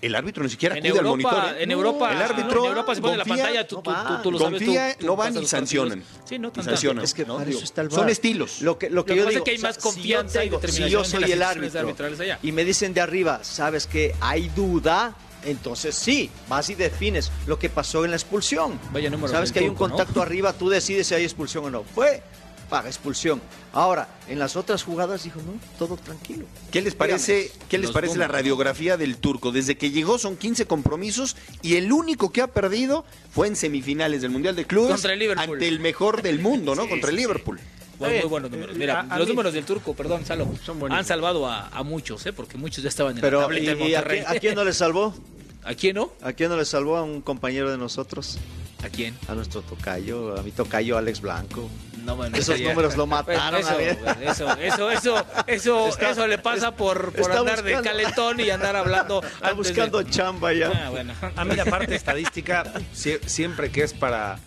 [0.02, 1.44] el árbitro ni siquiera En al Europa, monitor.
[1.58, 1.62] ¿eh?
[1.64, 4.12] en Europa, el árbitro en Europa se pone la confía- pantalla, tú, tú, no tú,
[4.12, 4.22] va.
[4.22, 4.58] tú lo sabes.
[4.60, 6.04] tú- confía, tú no van y los sancionan.
[6.24, 7.04] Sí, no, sancionan.
[7.04, 8.62] Es que para Digo, el Son estilos.
[8.62, 9.76] Lo que, lo que Lo que yo pasa es digo, que hay o sea, más
[9.76, 12.64] si yo confianza y tengo- Si determinación yo en soy las el árbitro y me
[12.64, 18.04] dicen de arriba, sabes que hay duda, entonces sí, vas y defines lo que pasó
[18.04, 18.78] en la expulsión.
[18.92, 19.96] Vaya número Sabes que hay un turco, ¿no?
[19.96, 21.82] contacto arriba, tú decides si hay expulsión o no.
[21.82, 22.22] Fue,
[22.68, 23.42] paga expulsión.
[23.72, 26.46] Ahora, en las otras jugadas dijo, no, todo tranquilo.
[26.70, 29.52] ¿Qué les parece, ¿qué les parece la radiografía del turco?
[29.52, 34.22] Desde que llegó son 15 compromisos y el único que ha perdido fue en semifinales
[34.22, 35.54] del Mundial de Clubes Contra el Liverpool.
[35.54, 36.84] ante el mejor del mundo, ¿no?
[36.84, 37.60] Sí, Contra el sí, Liverpool.
[38.00, 38.76] Muy, muy buenos números.
[38.76, 40.48] Mira, A- a los mí- números del turco, perdón, Salo,
[40.90, 42.32] han salvado a, a muchos, ¿eh?
[42.32, 44.20] Porque muchos ya estaban en la Pero, ¿y, tablita del y a, Monterrey.
[44.24, 45.14] quién, a quién no le salvó?
[45.64, 46.10] ¿A quién no?
[46.22, 46.96] ¿A quién no le salvó?
[46.96, 48.38] A un compañero de nosotros.
[48.82, 49.14] ¿A quién?
[49.28, 51.68] A nuestro tocayo, a mi tocayo Alex Blanco.
[52.02, 53.60] No, bueno, Esos números lo mataron.
[53.60, 58.48] Eso, eso, eso, eso, eso, Está- eso le pasa por, por andar de calentón y
[58.48, 59.22] andar hablando.
[59.22, 60.86] Está de- buscando chamba ya.
[60.86, 61.12] Ah, bueno.
[61.36, 64.38] A mí la parte estadística, sie- siempre que es para,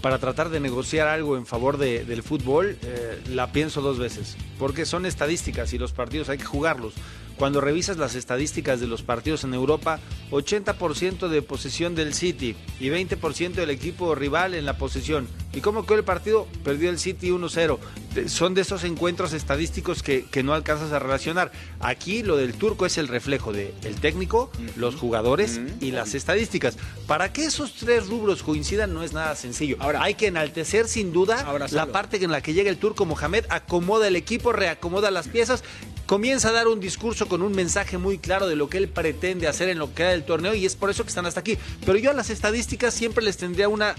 [0.00, 4.36] para tratar de negociar algo en favor de- del fútbol, eh, la pienso dos veces.
[4.58, 6.94] Porque son estadísticas y los partidos hay que jugarlos.
[7.40, 9.98] Cuando revisas las estadísticas de los partidos en Europa,
[10.30, 15.26] 80% de posesión del City y 20% del equipo rival en la posesión.
[15.54, 16.46] ¿Y cómo quedó el partido?
[16.62, 17.78] Perdió el City 1-0.
[18.14, 21.50] De- Son de esos encuentros estadísticos que, que no alcanzas a relacionar.
[21.80, 26.76] Aquí lo del turco es el reflejo del el técnico, los jugadores y las estadísticas.
[27.06, 29.76] Para que esos tres rubros coincidan no es nada sencillo.
[29.80, 33.46] Ahora, hay que enaltecer sin duda la parte en la que llega el turco Mohamed,
[33.48, 35.64] acomoda el equipo, reacomoda las piezas,
[36.10, 39.46] comienza a dar un discurso con un mensaje muy claro de lo que él pretende
[39.46, 41.56] hacer en lo que queda del torneo y es por eso que están hasta aquí.
[41.86, 43.94] Pero yo a las estadísticas siempre les tendría una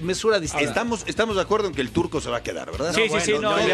[0.00, 0.64] mesura distinta.
[0.64, 2.94] Estamos, estamos de acuerdo en que el turco se va a quedar, ¿verdad?
[2.94, 3.66] Sí, sí, sí, no, Pues,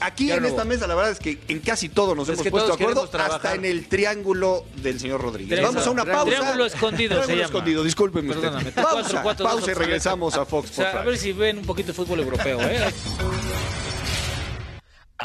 [0.00, 2.50] aquí Ya en esta mesa la verdad es que en casi todo nos Es hemos
[2.50, 5.62] puesto de acuerdo, hasta en el triángulo del señor Rodríguez.
[5.62, 6.26] Vamos a una pausa.
[6.26, 7.46] Triángulo escondido se Triángulo llama.
[7.46, 8.42] escondido, discúlpeme usted.
[8.42, 8.72] Perdóname.
[8.72, 12.60] Pausa, pausa y regresamos a Fox a ver si ven un poquito de fútbol europeo,
[12.60, 12.92] ¿eh?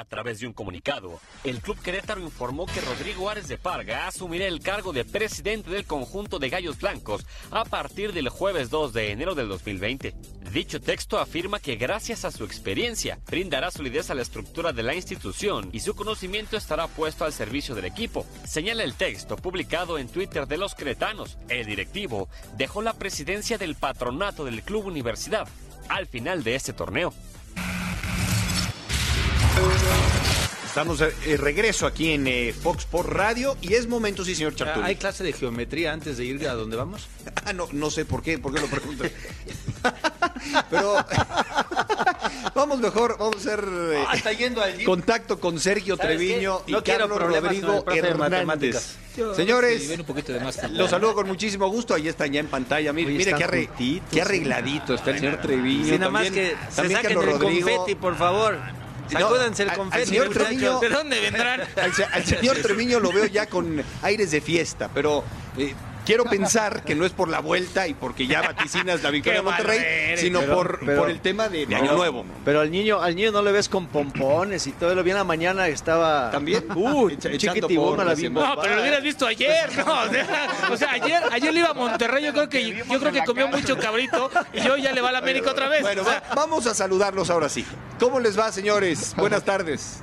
[0.04, 4.48] A través de un comunicado, el Club Querétaro informó que Rodrigo Árez de Parga asumirá
[4.48, 9.12] el cargo de presidente del conjunto de Gallos Blancos a partir del jueves 2 de
[9.12, 10.14] enero del 2020.
[10.52, 14.94] Dicho texto afirma que gracias a su experiencia brindará solidez a la estructura de la
[14.94, 18.26] institución y su conocimiento estará puesto al servicio del equipo.
[18.46, 21.38] Señala el texto publicado en Twitter de los cretanos.
[21.48, 25.48] El directivo dejó la presidencia del patronato del Club Universidad
[25.88, 27.14] al final de este torneo.
[30.66, 34.56] Estamos de eh, regreso aquí en eh, Fox Sports Radio y es momento, sí, señor
[34.56, 34.84] Chartuli.
[34.88, 37.08] ¿Hay clase de geometría antes de ir a donde vamos?
[37.46, 39.04] Ah, no, no sé por qué, por qué lo pregunto.
[40.70, 40.96] Pero
[42.56, 46.74] vamos mejor, vamos a hacer eh, Ah, está yendo contacto con Sergio ¿Sabes Treviño y
[46.82, 48.96] Carlos Rodrigo Hernández.
[49.18, 50.78] Yo, Señores, sí, ven un poquito de más fútbol.
[50.78, 51.94] los saludo con muchísimo gusto.
[51.94, 52.94] Ahí están ya en pantalla.
[52.94, 55.86] Mire, Oye, mire qué, arre- juntitos, qué arregladito está el señor Treviño.
[55.86, 57.68] Sí, nada más también- que se también saquen Carlos el Rodrigo.
[57.70, 58.58] confeti, por favor.
[59.14, 60.06] Sacúdanse el al- al confeti.
[60.10, 60.30] señor.
[60.30, 61.62] Treviño- ¿De dónde vendrán?
[61.62, 65.24] Al, al señor Treviño lo veo ya con aires de fiesta, pero
[65.58, 65.74] eh,
[66.06, 69.44] quiero pensar que no es por la vuelta y porque ya vaticinas la victoria de
[69.44, 70.20] Monterrey, eres.
[70.22, 72.26] sino Pero- por, pero- por el tema de, de No, Año Nuevo.
[72.46, 74.94] Pero al niño, al niño no le ves con pompones y todo.
[74.96, 76.32] Lo vi en la mañana estaba.
[76.32, 76.66] También.
[76.76, 78.16] Uh, Echa- la.
[78.56, 81.70] No, pero lo hubieras visto ayer, no, o sea, o sea, ayer, ayer le iba
[81.70, 85.02] a Monterrey, yo creo que, yo creo que comió mucho cabrito y hoy ya le
[85.02, 85.82] va a la América otra vez.
[85.82, 87.66] Bueno, o sea, va- vamos a saludarlos ahora sí.
[88.00, 89.14] ¿Cómo les va, señores?
[89.18, 90.02] Buenas tardes.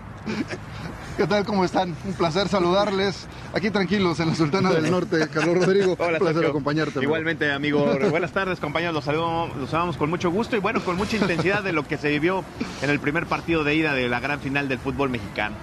[1.21, 1.45] ¿Qué tal?
[1.45, 1.95] ¿Cómo están?
[2.07, 3.27] Un placer saludarles.
[3.53, 5.95] Aquí tranquilos en la Sultana del Norte, Carlos Rodrigo.
[5.99, 6.49] Hola, Un placer Sergio.
[6.49, 7.03] acompañarte.
[7.03, 7.85] Igualmente, amigo.
[8.11, 8.95] Buenas tardes, compañeros.
[8.95, 11.99] Los saludamos, los saludamos con mucho gusto y bueno, con mucha intensidad de lo que
[11.99, 12.43] se vivió
[12.81, 15.57] en el primer partido de ida de la gran final del fútbol mexicano.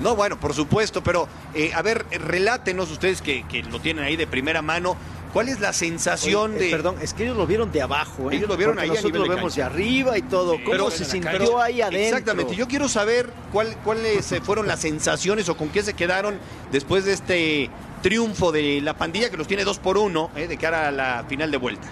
[0.00, 4.14] No, bueno, por supuesto, pero eh, a ver, relátenos ustedes que, que lo tienen ahí
[4.14, 4.96] de primera mano.
[5.32, 6.70] ¿Cuál es la sensación Oye, eh, de.?
[6.70, 8.30] Perdón, es que ellos lo vieron de abajo.
[8.30, 8.36] ¿eh?
[8.36, 9.68] Ellos lo vieron Porque ahí a Nosotros nivel lo de vemos cancha.
[9.68, 10.52] de arriba y todo.
[10.52, 12.00] ¿Cómo Pero se sintió ahí adentro?
[12.18, 12.56] Exactamente.
[12.56, 16.38] Yo quiero saber cuál, cuáles eh, fueron las sensaciones o con qué se quedaron
[16.72, 17.70] después de este
[18.02, 21.24] triunfo de la pandilla que los tiene dos por uno eh, de cara a la
[21.28, 21.88] final de vuelta.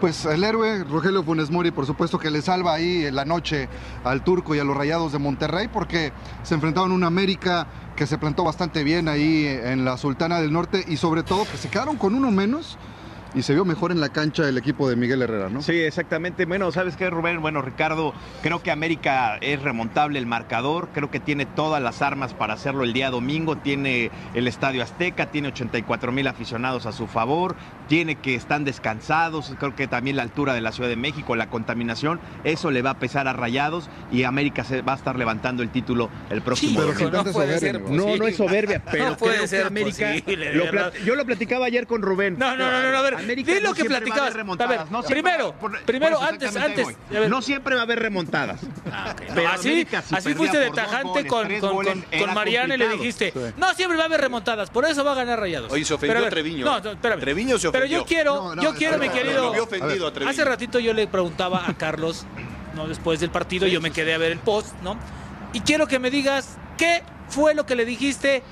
[0.00, 3.68] Pues el héroe, Rogelio Funes Mori, por supuesto que le salva ahí en la noche
[4.04, 6.12] al Turco y a los Rayados de Monterrey porque
[6.44, 7.66] se enfrentaron a una América
[7.98, 11.56] que se plantó bastante bien ahí en la Sultana del Norte y sobre todo que
[11.56, 12.78] se quedaron con uno menos
[13.38, 15.62] y se vio mejor en la cancha el equipo de Miguel Herrera, ¿no?
[15.62, 16.44] Sí, exactamente.
[16.44, 17.40] Bueno, ¿sabes qué, Rubén?
[17.40, 20.88] Bueno, Ricardo, creo que América es remontable el marcador.
[20.92, 23.56] Creo que tiene todas las armas para hacerlo el día domingo.
[23.56, 27.54] Tiene el Estadio Azteca, tiene 84 mil aficionados a su favor.
[27.86, 29.54] Tiene que están descansados.
[29.60, 32.90] Creo que también la altura de la Ciudad de México, la contaminación, eso le va
[32.90, 36.80] a pesar a Rayados y América se va a estar levantando el título el próximo
[36.80, 37.04] pero domingo.
[37.04, 40.12] sin tanta soberbia, No, no es soberbia, pero No puede creo que ser América.
[40.12, 42.36] posible, lo yo lo platicaba ayer con Rubén.
[42.36, 43.98] No, no, no, no, no, a ver, América di lo no que siempre va a
[43.98, 44.34] haber platicabas.
[44.34, 44.78] remontadas.
[44.78, 46.86] A ver, No primero, por- primero, por antes, antes.
[47.28, 48.60] No siempre va a haber remontadas.
[49.34, 53.32] Pero así, América, si así fuiste de tajante goles, con, con, Mariana y le dijiste,
[53.56, 55.70] no, siempre va a haber remontadas, por eso va a ganar Rayados.
[55.72, 56.80] Oye, se ofendió Pero a ver, Treviño, No, ¿eh?
[56.84, 57.20] no, espérame.
[57.20, 57.98] Treviño se Pero ofendió.
[58.00, 59.44] yo quiero, No, no, yo quiero, mi querido.
[59.44, 60.30] lo vio ofendido a Treviño.
[60.30, 62.24] Hace ratito yo le preguntaba a Carlos,
[62.74, 64.96] no después del partido, yo me quedé a ver el post, ¿no?
[65.52, 68.42] Y quiero que me digas qué fue lo que le dijiste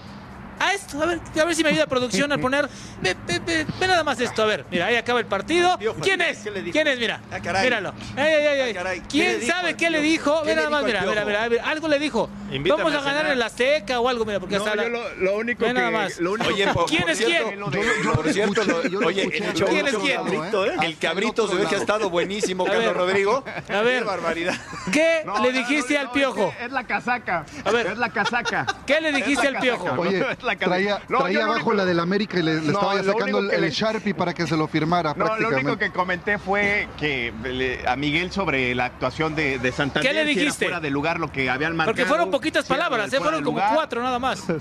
[0.59, 1.03] a esto.
[1.03, 2.69] A ver, a ver si me ayuda producción a poner.
[3.01, 4.43] Ve, ve, ve, ve nada más esto.
[4.43, 5.79] A ver, mira, ahí acaba el partido.
[6.03, 6.39] ¿Quién es?
[6.73, 6.99] ¿Quién es?
[6.99, 7.65] Mira, Ah, caray.
[7.65, 7.93] míralo.
[8.17, 8.71] Ay, ay, ay, ay.
[8.71, 9.01] Ah, caray.
[9.01, 10.11] ¿Qué ¿Quién sabe al qué le Piojo?
[10.11, 10.43] dijo?
[10.43, 11.29] ¿Qué Ve nada más, mira, al mira, Piojo?
[11.39, 12.31] mira, mira, algo le dijo.
[12.51, 14.89] Invítame Vamos a a ganar en la Azteca o algo, mira, porque No, hasta yo
[14.89, 15.73] lo, lo único Ve que.
[15.75, 16.19] nada más.
[16.21, 17.59] Lo único Oye, por, ¿Quién por es cierto, quién?
[18.05, 18.61] Yo, por cierto,
[19.07, 20.21] oye, show- ¿Quién es quién?
[20.21, 20.77] ¿eh?
[20.87, 22.95] el cabrito se ve que ha estado buenísimo, Carlos.
[22.97, 23.45] Rodrigo.
[23.69, 23.99] A ver.
[24.03, 24.55] Qué barbaridad.
[24.93, 26.55] ¿Qué le dijiste al piojo?
[26.61, 27.45] Es, la casaca.
[27.65, 27.87] A ver.
[27.89, 28.67] Es la casaca.
[28.87, 29.57] ¿Qué le dijiste al.
[29.59, 29.91] Piojo?
[30.01, 33.39] Oye, la traía, No, abajo único- la del América y le, le No, estaba sacando
[33.41, 36.39] el, que el le- Sharpie para que se lo firmara No, lo único que comenté
[36.39, 40.09] fue que le- a Miguel sobre la actuación de, de Santander.
[40.11, 40.65] ¿Qué le si era dijiste?
[40.67, 41.95] fuera de lugar lo que habían marcado.
[41.95, 43.19] Porque fueron poquitas si palabras, ¿eh?
[43.19, 43.75] fueron como lugar.
[43.75, 44.43] cuatro nada más.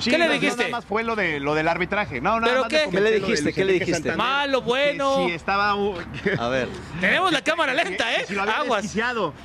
[0.00, 0.64] Sí, ¿Qué le dijiste?
[0.64, 2.20] Nada más fue lo, de, lo del arbitraje.
[2.20, 2.88] No, nada ¿Pero más qué?
[2.90, 3.52] ¿Qué le dijiste?
[3.52, 4.16] ¿Qué le dijiste?
[4.16, 5.26] Malo, bueno.
[5.26, 5.72] Si estaba...
[6.38, 6.68] A ver.
[7.00, 8.24] Tenemos la cámara lenta, ¿eh?
[8.26, 8.84] si Aguas.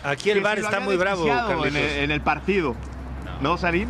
[0.04, 1.28] Aquí el si lo está muy bravo,
[1.66, 2.76] en el partido.
[3.42, 3.90] ¿No, Sarín?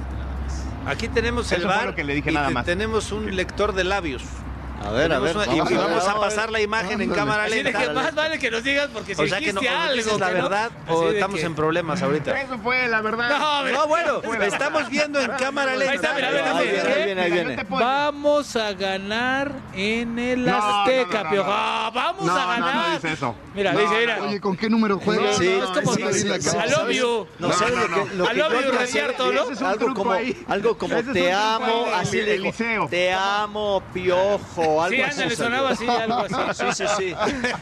[0.88, 2.66] Aquí tenemos el Eso fue bar lo que le dije y nada te- más.
[2.66, 4.24] tenemos un lector de labios.
[4.86, 5.36] A ver, a ver.
[5.36, 7.80] Una- vamos y a ver, vamos a pasar la imagen en cámara Así de lenta.
[7.82, 9.94] que más vale que nos digas porque si O sea que no, algo.
[9.96, 12.40] dices la no- verdad o de estamos que- en problemas ahorita.
[12.42, 13.30] Eso fue la verdad.
[13.38, 13.64] No.
[13.72, 15.92] No, bueno, estamos viendo en cámara lenta.
[15.92, 16.58] Ahí está, mira.
[16.58, 21.50] Ahí viene, ahí Vamos a ganar en el No, Azteca, no, no, Piojo.
[21.50, 21.56] no.
[21.58, 22.88] Ah, vamos No, a no, ganar.
[22.90, 23.36] no dice eso.
[23.56, 24.20] Mira, No, dice, mira.
[24.24, 25.34] Oye, ¿con qué número juega?
[25.34, 25.94] Sí, es como-.
[25.98, 27.28] I love you.
[27.40, 28.06] No, No, ¿sabes no, lo que, no.
[28.16, 28.72] lo que I love yo you,
[29.34, 29.52] ¿no?
[29.52, 29.62] Es
[30.48, 32.88] Algo como, es te amo, así liceo.
[32.90, 35.12] te amo, piojo, algo Sí, así.
[35.22, 35.46] ándale, salió.
[35.58, 36.18] sonaba así, algo
[36.50, 36.64] así.
[36.78, 37.16] Sí, sí, sí.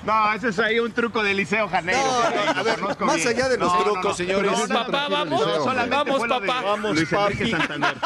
[0.04, 2.02] No, ese es ahí un truco de Liceo Janeiro.
[2.02, 3.28] No, no, a ver, más bien.
[3.28, 4.14] allá de los No, trucos, no.
[4.14, 4.52] señores.
[4.52, 5.40] Vamos, papá, vamos.
[5.46, 5.64] Liceo.
[5.64, 6.64] Solamente Vamos, papá.
[6.94, 7.96] Luis Enrique Santander.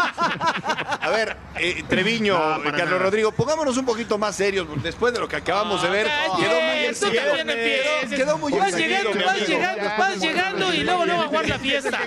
[1.02, 2.98] A ver, eh, Treviño, Carlos nada.
[3.00, 4.68] Rodrigo, pongámonos un poquito más serios.
[4.84, 6.42] Después de lo que acabamos de ver, Cállate,
[7.10, 8.20] quedó muy empieces.
[8.20, 11.60] Quedó muy Vas exhibido, llegando, vas llegando, vas llegando y luego luego a jugar la
[11.60, 12.00] fiesta.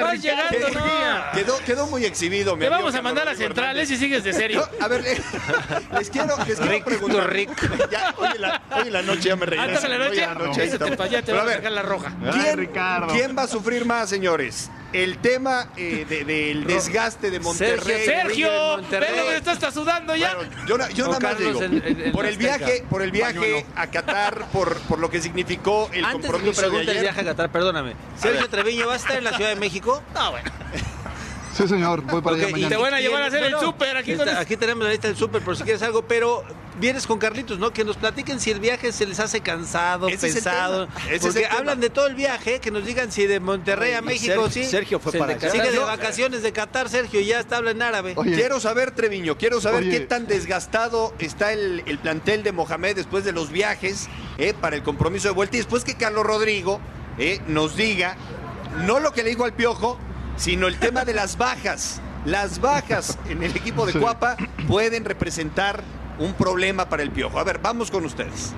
[0.00, 1.60] Vas llegando, no.
[1.64, 4.68] Quedó, muy exhibido, mi Te vamos a mandar a centrales y sigues de serio.
[4.80, 5.04] A ver,
[5.98, 7.36] les quiero, les quiero preguntar.
[7.90, 9.44] Ya, hoy, en la, hoy en la noche ya me.
[9.58, 11.82] Antes de la noche, ahí pa' allá, te Pero va a a ver, sacar la
[11.82, 12.12] roja.
[12.24, 13.06] Ay, ¿Quién, Ricardo.
[13.14, 14.70] quién va a sufrir más, señores?
[14.92, 18.06] El tema eh, de- del desgaste de Monterrey.
[18.06, 19.10] Sergio, Monterrey.
[19.26, 20.34] ven, estás hasta sudando ya.
[20.34, 22.56] Bueno, yo, na- yo O nada más Carlos digo, en- en- en por el Azteca.
[22.56, 26.32] viaje, por el viaje a Qatar, por, por lo que significó el Antes de que
[26.32, 27.02] compromiso de pregunte el ayer.
[27.02, 27.94] viaje a Qatar, perdóname.
[28.18, 30.02] Sergio Treviño va a estar en la Ciudad de México.
[30.14, 30.50] No, bueno.
[31.58, 33.96] Sí, señor, voy para Ok, allá y te van a llevar a hacer el súper
[33.96, 36.44] aquí con aquí tenemos la lista del súper por si quieres algo, pero
[36.78, 37.72] vienes con Carlitos, ¿no?
[37.72, 40.88] Que nos platiquen si el viaje se les hace cansado, Ese es el pesado.
[41.10, 44.48] es porque hablan de todo el viaje, que nos digan si de Monterrey a México,
[44.48, 44.70] Ser- sí.
[44.70, 45.50] Sergio fue Se para allá.
[45.50, 48.12] Sigue de Yo- vacaciones de Qatar, Sergio, y ya está habla en árabe.
[48.14, 48.36] Oye.
[48.36, 49.90] Quiero saber, Treviño, quiero saber Oye.
[49.90, 54.76] qué tan desgastado está el, el plantel de Mohamed después de los viajes eh, para
[54.76, 56.80] el compromiso de vuelta y después que Carlos Rodrigo
[57.18, 58.16] eh, nos diga,
[58.86, 59.98] no lo que le dijo al Piojo,
[60.38, 62.00] sino el tema de las bajas.
[62.24, 63.92] Las bajas en el equipo de.
[63.92, 65.82] Cuapa pueden representar
[66.18, 67.38] un problema para el Piojo.
[67.38, 68.52] A ver, vamos con ustedes.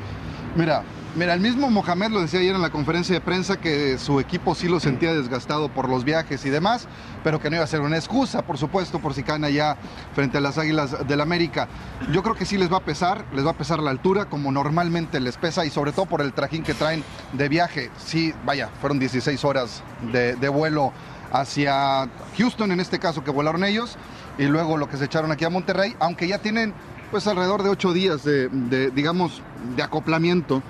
[0.56, 0.82] Mira,
[1.14, 4.56] mira, el mismo Mohamed lo decía ayer en la conferencia de prensa que su equipo
[4.56, 6.88] sí lo sentía desgastado por los viajes y demás,
[7.22, 9.76] pero que no iba a ser una excusa, por supuesto, por si caen allá
[10.14, 11.68] frente a las Águilas del América.
[12.12, 14.50] Yo creo que sí les va a pesar, les va a pesar la altura, como
[14.50, 17.90] normalmente les pesa, y sobre todo por el trajín que traen de viaje.
[18.04, 20.92] Sí, vaya, fueron 16 horas de, de vuelo
[21.32, 23.96] hacia Houston, en este caso, que volaron ellos,
[24.38, 26.74] y luego lo que se echaron aquí a Monterrey, aunque ya tienen
[27.10, 28.48] pues alrededor de ocho días de,
[28.94, 29.42] digamos,
[29.76, 30.62] de acoplamiento.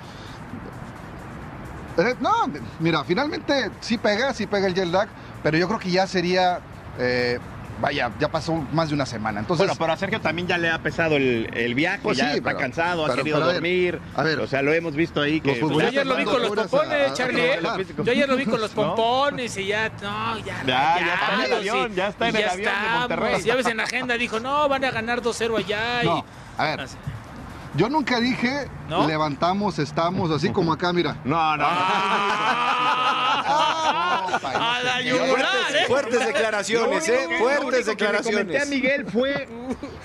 [1.97, 2.31] Eh, no,
[2.79, 5.07] mira, finalmente sí pega, sí pega el jet lag,
[5.43, 6.59] pero yo creo que ya sería,
[6.97, 7.37] eh,
[7.81, 9.39] vaya, ya pasó más de una semana.
[9.41, 12.31] Entonces, bueno, pero a Sergio también ya le ha pesado el, el viaje, Pues ya
[12.31, 13.99] sí, está pero- cansado, ha querido pero dormir.
[14.15, 16.51] a ver, o sea, lo hemos visto ahí que Yo ayer lo vi con los
[16.51, 17.41] pompones, a- Charlie.
[17.41, 17.59] ¿eh?
[18.03, 18.95] Yo ayer lo vi con los ¿No?
[18.95, 22.35] pompones y ya, no, ya, Ya, ya está en el avión, y- ya está en
[22.35, 22.99] el ya avión de.
[22.99, 23.41] Monterrey.
[23.43, 26.03] Ya ves en la agenda, dijo, no, van a ganar 2-0 allá.
[26.03, 26.23] No, y...
[26.61, 26.87] a ver,
[27.75, 29.07] yo nunca dije ¿No?
[29.07, 31.15] levantamos, estamos, así como acá, mira.
[31.23, 31.65] No, no.
[33.51, 35.85] A la yugular, ¿eh?
[35.87, 37.27] Fuertes declaraciones, ¿eh?
[37.29, 38.69] Lo Fuertes único que le comenté a declaraciones.
[38.69, 39.47] Miguel fue.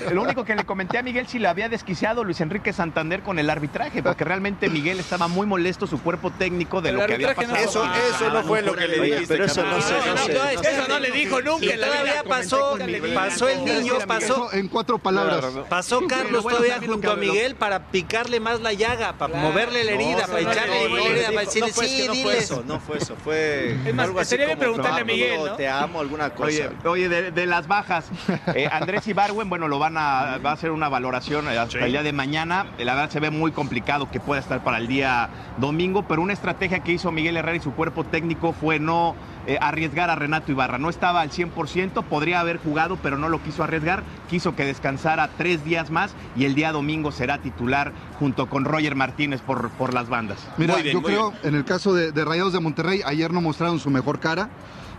[0.13, 3.39] Lo único que le comenté a Miguel si lo había desquiciado Luis Enrique Santander con
[3.39, 7.15] el arbitraje, porque realmente Miguel estaba muy molesto, su cuerpo técnico, de El lo que
[7.15, 7.57] había no pasado.
[7.57, 9.27] Eso, eso no fue lo que le dijiste.
[9.29, 10.35] pero eso no sé, no sé.
[10.35, 10.69] no sé.
[10.71, 12.79] Eso no le dijo nunca Y todavía pasó,
[13.15, 15.45] pasó el niño, pasó, en cuatro palabras.
[15.69, 19.49] pasó Carlos bueno, todavía junto a Miguel para picarle más la llaga, para Claro.
[19.49, 21.91] moverle la herida, No, para no, echarle la herida, no, para decirle, no fue, es
[21.91, 24.91] sí, que no fue eso, no fue eso, fue Es más, algo así como, preguntarle
[24.91, 26.47] a "Pablo, Miguel, ¿no?" Te amo, alguna cosa.
[26.47, 28.09] Oye, oye de, de las bajas,
[28.55, 32.03] eh, Andrés Ibarwen, bueno, lo van a, va a hacer una valoración hasta el día
[32.03, 32.67] de mañana.
[32.79, 36.33] La verdad se ve muy complicado que pueda estar para el día domingo, pero una
[36.33, 39.15] estrategia que hizo Miguel Herrera y su cuerpo técnico fue no
[39.47, 40.79] eh, arriesgar a Renato Ibarra.
[40.79, 44.03] No estaba al 100%, podría haber jugado, pero no lo quiso arriesgar.
[44.29, 48.95] Quiso que descansara tres días más y el día domingo será titular junto con Roger
[48.95, 50.39] Martínez por, por las bandas.
[50.57, 53.79] Mira, bien, yo creo, en el caso de, de Rayados de Monterrey, ayer no mostraron
[53.79, 54.51] su mejor cara,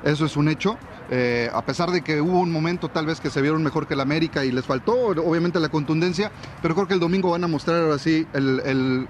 [0.03, 0.77] eso es un hecho.
[1.10, 3.93] Eh, a pesar de que hubo un momento tal vez que se vieron mejor que
[3.93, 6.31] el América y les faltó obviamente la contundencia,
[6.62, 9.07] pero creo que el domingo van a mostrar ahora sí el, el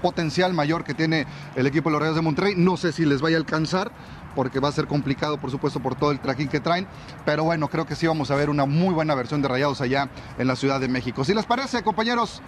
[0.00, 2.54] potencial mayor que tiene el equipo de los Rayados de Monterrey.
[2.56, 3.92] No sé si les vaya a alcanzar,
[4.36, 6.86] porque va a ser complicado, por supuesto, por todo el trajín que traen.
[7.24, 10.08] Pero bueno, creo que sí vamos a ver una muy buena versión de Rayados allá
[10.38, 11.24] en la Ciudad de México.
[11.24, 12.42] Si les parece, compañeros,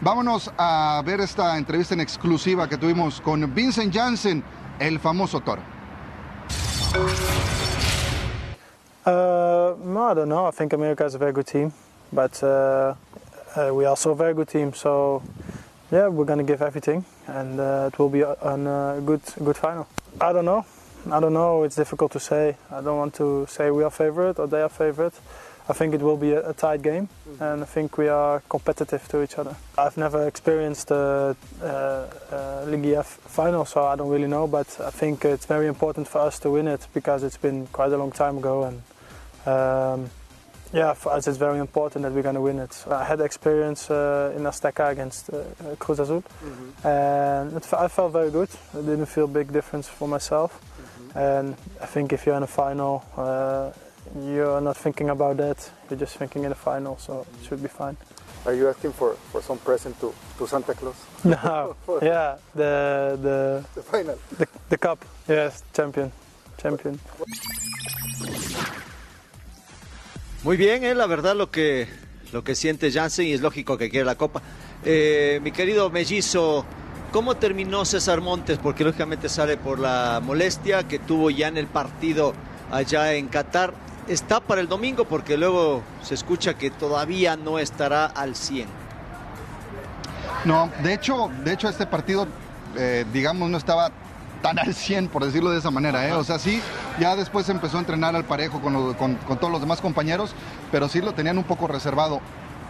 [0.00, 4.44] vámonos a ver esta entrevista en exclusiva que tuvimos con Vincent Janssen,
[4.78, 5.62] el famoso toro.
[9.06, 10.46] Uh, no, I don't know.
[10.46, 11.72] I think America is a very good team,
[12.12, 12.94] but uh,
[13.56, 14.74] uh, we are also a very good team.
[14.74, 15.22] So,
[15.90, 19.86] yeah, we're going to give everything, and uh, it will be a, good, good final.
[20.20, 20.66] I don't know.
[21.10, 21.62] I don't know.
[21.62, 22.56] It's difficult to say.
[22.70, 25.14] I don't want to say we are favorite or they are favorite.
[25.68, 27.08] I think it will be a, a tight game,
[27.38, 29.54] and I think we are competitive to each other.
[29.78, 34.48] I've never experienced the uh, uh, Ligue F final, so I don't really know.
[34.48, 37.92] But I think it's very important for us to win it because it's been quite
[37.92, 38.82] a long time ago, and
[39.46, 40.10] um,
[40.72, 42.84] yeah, for us it's very important that we're going to win it.
[42.90, 45.44] I had experience uh, in Azteca against uh,
[45.78, 46.24] Cruz Azul,
[46.82, 48.48] and it, I felt very good.
[48.74, 50.60] I didn't feel big difference for myself,
[51.14, 53.70] and I think if you're in a final, uh,
[54.24, 55.70] you're not thinking about that.
[55.88, 57.96] You're just thinking in the final, so it should be fine.
[58.46, 60.96] Are you asking for, for some present to, to Santa Claus?
[61.24, 64.18] No, yeah, the the The final.
[64.38, 66.10] the, the cup, yes, champion,
[66.56, 66.98] champion.
[70.42, 71.86] Muy bien, eh, la verdad lo que,
[72.32, 74.40] lo que siente Jansen y es lógico que quiere la copa.
[74.84, 76.64] Eh, mi querido mellizo,
[77.12, 78.58] ¿cómo terminó César Montes?
[78.58, 82.32] Porque lógicamente sale por la molestia que tuvo ya en el partido
[82.70, 83.74] allá en Qatar.
[84.08, 88.66] Está para el domingo porque luego se escucha que todavía no estará al 100.
[90.44, 92.26] No, de hecho, de hecho este partido,
[92.76, 93.90] eh, digamos, no estaba
[94.42, 96.08] tan al 100, por decirlo de esa manera.
[96.08, 96.12] ¿eh?
[96.14, 96.62] O sea, sí,
[96.98, 100.34] ya después empezó a entrenar al parejo con, los- con- con todos los demás compañeros,
[100.72, 102.20] pero sí lo tenían un poco reservado.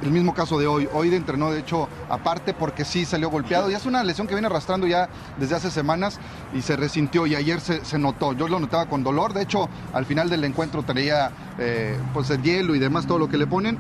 [0.02, 0.88] El mismo caso de hoy.
[0.92, 3.70] Hoy entrenó, de hecho, aparte porque sí salió golpeado.
[3.70, 6.18] Y es una lesión que viene arrastrando ya desde hace semanas
[6.54, 8.32] y se resintió y ayer se, notó.
[8.32, 9.32] Yo lo notaba con dolor.
[9.32, 13.28] De hecho, al final del encuentro traía eh, pues el hielo y demás, todo lo
[13.28, 13.78] que le ponen.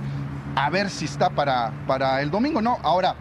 [0.56, 2.78] A ver si está para, para el domingo, ¿no?
[2.82, 3.14] Ahora,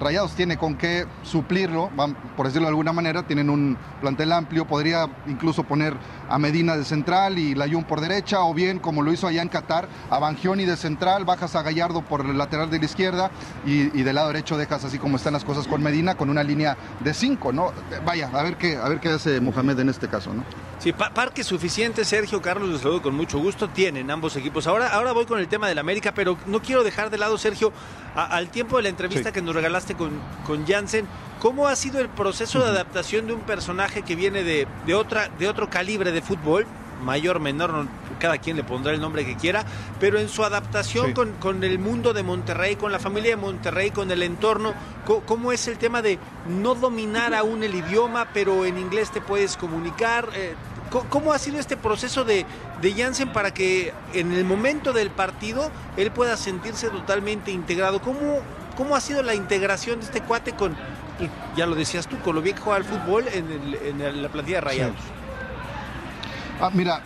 [0.00, 1.90] Rayados tiene con qué suplirlo,
[2.34, 5.94] por decirlo de alguna manera, tienen un plantel amplio, podría incluso poner
[6.30, 9.48] a Medina de central y Layún por derecha, o bien, como lo hizo allá en
[9.48, 13.30] Qatar, a Bangioni de central, bajas a Gallardo por el lateral de la izquierda
[13.66, 16.42] y, y del lado derecho dejas así como están las cosas con Medina, con una
[16.42, 17.72] línea de cinco, ¿no?
[18.06, 20.44] Vaya, a ver qué, a ver qué hace Mohamed en este caso, ¿no?
[20.78, 24.66] Sí, pa- parque suficiente, Sergio Carlos, les saludo con mucho gusto, tienen ambos equipos.
[24.66, 27.72] Ahora, ahora voy con el tema del América, pero no quiero dejar de lado, Sergio,
[28.14, 29.34] a- al tiempo de la entrevista Sí.
[29.34, 30.10] que nos regalaste con,
[30.46, 31.06] con Jansen,
[31.40, 35.28] ¿cómo ha sido el proceso de adaptación de un personaje que viene de, de, otra,
[35.38, 36.66] de otro calibre de fútbol?
[37.02, 37.88] mayor, menor, no-
[38.18, 39.64] cada quien le pondrá el nombre que quiera,
[39.98, 41.12] pero en su adaptación Sí.
[41.14, 44.74] con, con el mundo de Monterrey, con la familia de Monterrey, con el entorno,
[45.26, 49.56] ¿cómo es el tema de no dominar aún el idioma, pero en inglés te puedes
[49.56, 50.28] comunicar?
[50.34, 50.54] Eh,
[51.08, 52.44] ¿Cómo ha sido este proceso de,
[52.82, 58.02] de Jansen para que en el momento del partido él pueda sentirse totalmente integrado?
[58.02, 58.40] ¿Cómo,
[58.76, 60.76] cómo ha sido la integración de este cuate con,
[61.20, 64.00] y ya lo decías tú, con lo bien que juega al fútbol en, el- en
[64.00, 64.96] el- la plantilla de Rayados?
[66.60, 67.02] Ah, mira,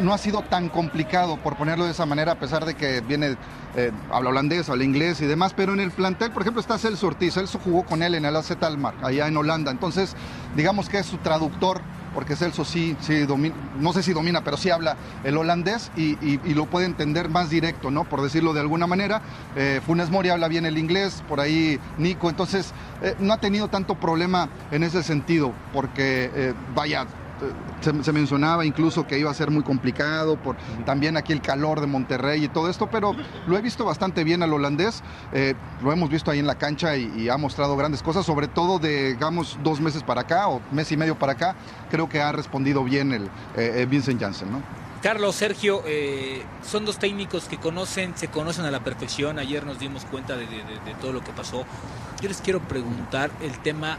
[0.00, 3.36] no ha sido tan complicado, por ponerlo de esa manera, a pesar de que viene,
[3.76, 7.06] eh, habla holandés, habla inglés y demás, pero en el plantel, por ejemplo, está Celso
[7.06, 7.34] Ortiz.
[7.34, 9.70] Celso jugó con él en el AZ Almar, allá en Holanda.
[9.70, 10.14] Entonces,
[10.56, 11.80] digamos que es su traductor,
[12.14, 16.14] porque Celso sí, sí domina, no sé si domina, pero sí habla el holandés y,
[16.54, 18.04] lo puede entender más directo, ¿no?
[18.04, 19.20] Por decirlo de alguna manera.
[19.56, 22.30] Eh, Funes Mori habla bien el inglés, por ahí Nico.
[22.30, 27.06] Entonces, eh, no ha tenido tanto problema en ese sentido, porque, eh, vaya,
[27.80, 30.56] se, se mencionaba incluso que iba a ser muy complicado por
[30.86, 33.14] también aquí el calor de Monterrey y todo esto, pero
[33.46, 36.96] lo he visto bastante bien al holandés, eh, lo hemos visto ahí en la cancha
[36.96, 40.60] y, y ha mostrado grandes cosas, sobre todo de, digamos, dos meses para acá o
[40.72, 41.54] mes y medio para acá,
[41.90, 43.24] creo que ha respondido bien el
[43.56, 44.62] eh, eh, Vincent Janssen, ¿no?
[45.02, 49.38] Carlos, Sergio, eh, son dos técnicos que conocen, se conocen a la perfección.
[49.38, 51.66] Ayer nos dimos cuenta de, de- de- de todo lo que pasó.
[52.22, 53.98] Yo les quiero preguntar el tema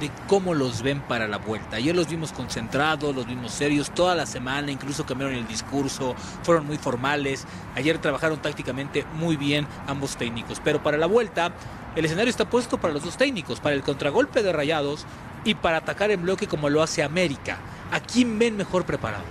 [0.00, 1.76] de cómo los ven para la vuelta.
[1.76, 6.66] Ayer los vimos concentrados, los vimos serios toda la semana, incluso cambiaron el discurso, fueron
[6.66, 7.46] muy formales.
[7.74, 10.60] Ayer trabajaron tácticamente muy bien ambos técnicos.
[10.62, 11.52] Pero para la vuelta,
[11.94, 15.06] el escenario está puesto para los dos técnicos, para el contragolpe de Rayados
[15.44, 17.58] y para atacar en bloque como lo hace América.
[17.90, 19.24] ¿A quién ven mejor preparado?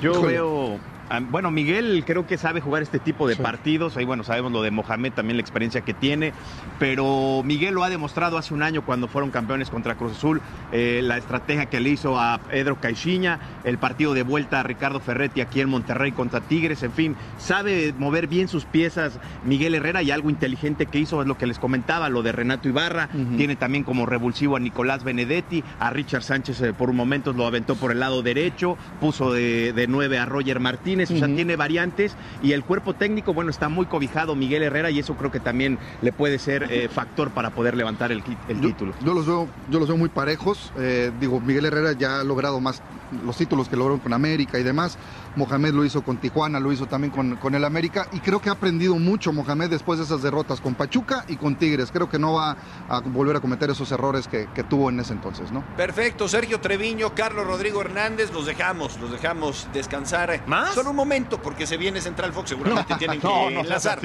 [0.00, 0.78] Yo veo.
[1.10, 3.96] Ah, Bueno, Miguel creo que sabe jugar este tipo de partidos.
[3.96, 6.32] Ahí, bueno, sabemos lo de Mohamed, también la experiencia que tiene.
[6.78, 10.40] Pero Miguel lo ha demostrado hace un año cuando fueron campeones contra Cruz Azul.
[10.72, 15.00] eh, la estrategia que le hizo a Pedro Caixinha, el partido de vuelta a Ricardo
[15.00, 16.82] Ferretti aquí en Monterrey contra Tigres.
[16.82, 21.28] En fin, sabe mover bien sus piezas Miguel Herrera y algo inteligente que hizo es
[21.28, 23.08] lo que les comentaba, lo de Renato Ibarra.
[23.36, 27.46] Tiene también como revulsivo a Nicolás Benedetti, a Richard Sánchez eh, por un momento lo
[27.46, 31.56] aventó por el lado derecho, puso de, de nueve a Roger Martínez, o sea, tiene
[31.56, 35.40] variantes y el cuerpo técnico, bueno, está muy cobijado Miguel Herrera y eso creo que
[35.40, 38.92] también le puede ser eh, factor para poder levantar el, el título.
[39.04, 40.72] Yo los veo, yo los veo muy parejos.
[40.78, 42.82] eh, digo, Miguel Herrera ya ha logrado más
[43.24, 44.98] los títulos que logró con América y demás.
[45.36, 48.08] Mohamed lo hizo con Tijuana, lo hizo también con, con el América.
[48.12, 51.54] Y creo que ha aprendido mucho Mohamed después de esas derrotas con Pachuca y con
[51.56, 51.90] Tigres.
[51.92, 52.56] Creo que no va
[52.88, 55.62] a volver a cometer esos errores que, que tuvo en ese entonces, ¿no?
[55.76, 60.42] Perfecto, Sergio Treviño, Carlos Rodrigo Hernández, los dejamos, los dejamos descansar.
[60.46, 60.74] ¿Más?
[60.74, 64.00] Solo un momento, porque se viene Central Fox, seguramente tienen que No, no enlazar.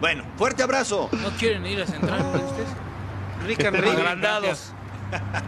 [0.00, 1.08] Bueno, fuerte abrazo.
[1.12, 2.68] ¿No quieren ir a Central ustedes?
[3.46, 3.92] Rick and Rick.
[3.98, 4.72] Agrandados.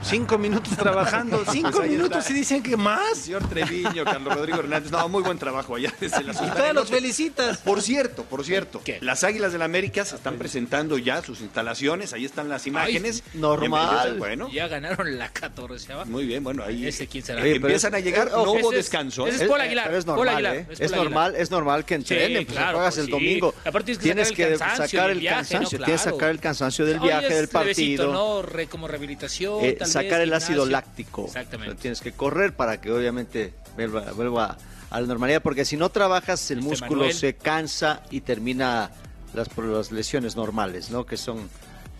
[0.03, 2.33] Cinco minutos trabajando, cinco Pues ahí minutos está.
[2.33, 3.17] y dicen que más.
[3.19, 4.91] Señor Treviño, Carlos Rodrigo Hernández.
[4.91, 7.59] No, muy buen trabajo allá desde la Y todos los felicitas.
[7.59, 12.13] Por cierto, por cierto, las Águilas del la América se están presentando ya sus instalaciones,
[12.13, 13.23] ahí están las imágenes.
[13.33, 17.45] Bienvenidos, Bueno, Ya ganaron la 14 muy bien, bueno, ahí Ese quién será.
[17.47, 19.27] eh, empiezan a llegar, no hubo es- descanso.
[19.27, 19.43] ese ¿eh?
[19.45, 19.87] es Paul Aguilar.
[19.87, 20.67] Pero es Paul normal, Aguilar, ¿eh?
[20.79, 21.43] es normal, Aguilar.
[21.43, 23.11] es normal que entrenen, Sí, pues claro, juegas pues el sí.
[23.11, 23.55] domingo.
[23.65, 28.13] Aparte tienes que sacar el cansancio tienes que sacar el cansancio del viaje, del partido.
[28.13, 28.43] ¿no?
[28.71, 29.54] Como rehabilitación.
[29.63, 31.25] Eh, tal sacar vez, el ácido láctico.
[31.27, 31.75] Exactamente.
[31.75, 34.57] Lo tienes que correr para que obviamente vuelva, vuelva
[34.91, 37.15] a la normalidad, porque si no trabajas el Este músculo Manuel.
[37.15, 38.91] se cansa y termina
[39.35, 41.05] las lesiones normales, ¿no?
[41.05, 41.49] Que son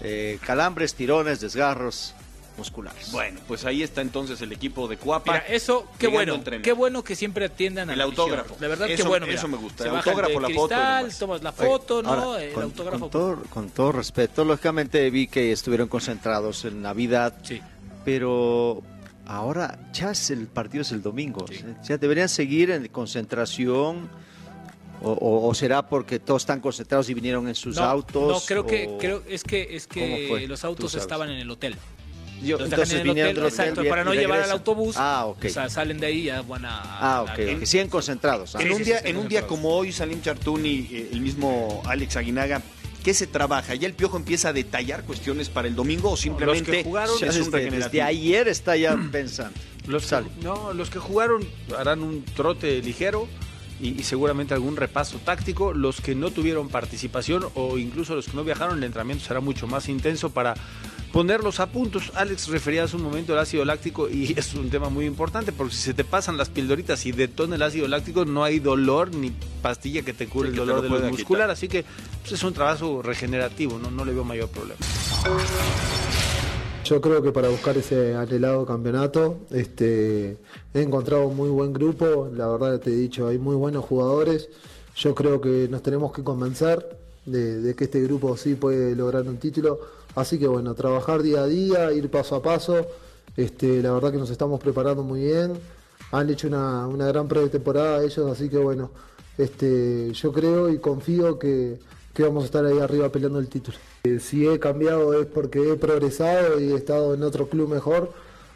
[0.01, 2.15] eh, calambres, tirones, desgarros
[2.57, 3.11] musculares.
[3.13, 5.33] Bueno, pues ahí está entonces el equipo de Cuapa.
[5.33, 8.31] Mira, eso, qué bueno, qué bueno que siempre atiendan a El la afición.
[8.31, 8.57] autógrafo.
[8.61, 9.27] De verdad, Eso- qué bueno.
[9.27, 9.39] mira.
[9.39, 9.85] eso me gusta.
[9.85, 11.19] Se El autógrafo, la foto cristal, demás.
[11.19, 12.09] tomas la Oye, foto, ¿no?
[12.13, 12.99] ahora, el con, autógrafo.
[13.01, 17.35] con todo, con todo respeto, lógicamente vi que estuvieron concentrados en Navidad,
[18.05, 18.83] pero
[19.27, 24.09] ahora ya es el partido es el domingo, o sea, ya deberían seguir en concentración
[25.03, 28.29] O, o- o será porque todos están concentrados y vinieron en sus no, autos?
[28.33, 31.77] no, creo que creo es que es ¿Cómo que los autos estaban en el hotel.
[32.43, 34.17] Yo- Los dejan entonces en el vinieron hotel, del hotel exacto, y- para no y
[34.19, 34.97] llevar al autobús.
[34.99, 35.45] Ah, ok.
[35.47, 36.81] O sea, salen de ahí y ya van a.
[36.83, 37.65] Ah, ok, a- ok.
[37.65, 38.55] Siguen concentrados.
[38.57, 38.63] ah.
[38.63, 42.17] En un día, sí, en un día como hoy, Salim Chartuni, eh, el mismo Alex
[42.17, 42.61] Aguinaga,
[43.03, 43.75] ¿qué se trabaja?
[43.75, 47.17] ¿Ya el Piojo empieza a detallar cuestiones para el domingo o simplemente Los que jugaron
[47.25, 49.59] es un desde ayer está ya pensando.
[49.87, 51.47] Los que, no, los que jugaron
[51.79, 53.29] harán un trote ligero
[53.81, 55.75] y, y seguramente algún repaso táctico.
[55.75, 59.67] Los que no tuvieron participación o incluso los que no viajaron, el entrenamiento será mucho
[59.67, 60.55] más intenso para
[61.15, 62.11] ponerlos a puntos.
[62.17, 65.73] Alex refería hace un momento el ácido láctico y es un tema muy importante porque
[65.73, 69.33] si se te pasan las pildoritas y detona el ácido láctico, no hay dolor ni
[69.63, 71.45] pastilla que te cure Sí, el dolor lo de lo muscular.
[71.45, 71.51] quitar.
[71.53, 71.85] Así que
[72.21, 74.81] pues, es un trabajo regenerativo, no, no le veo mayor problema.
[76.85, 80.37] Yo creo que para buscar ese anhelado campeonato, este,
[80.75, 84.49] he encontrado un muy buen grupo, la verdad te he dicho, hay muy buenos jugadores.
[84.97, 89.23] Yo creo que nos tenemos que convencer de, de que este grupo sí puede lograr
[89.29, 89.79] un título.
[90.15, 92.87] Así que bueno, trabajar día a día, ir paso a paso.
[93.37, 95.55] Este, la verdad que nos estamos preparando muy bien.
[96.13, 98.91] Han hecho una, una gran pretemporada ellos, así que bueno,
[99.37, 101.79] este, yo creo y confío que,
[102.19, 103.77] vamos a estar ahí arriba peleando el título.
[104.05, 108.13] Eh, si he cambiado es porque he progresado y he estado en otro club mejor.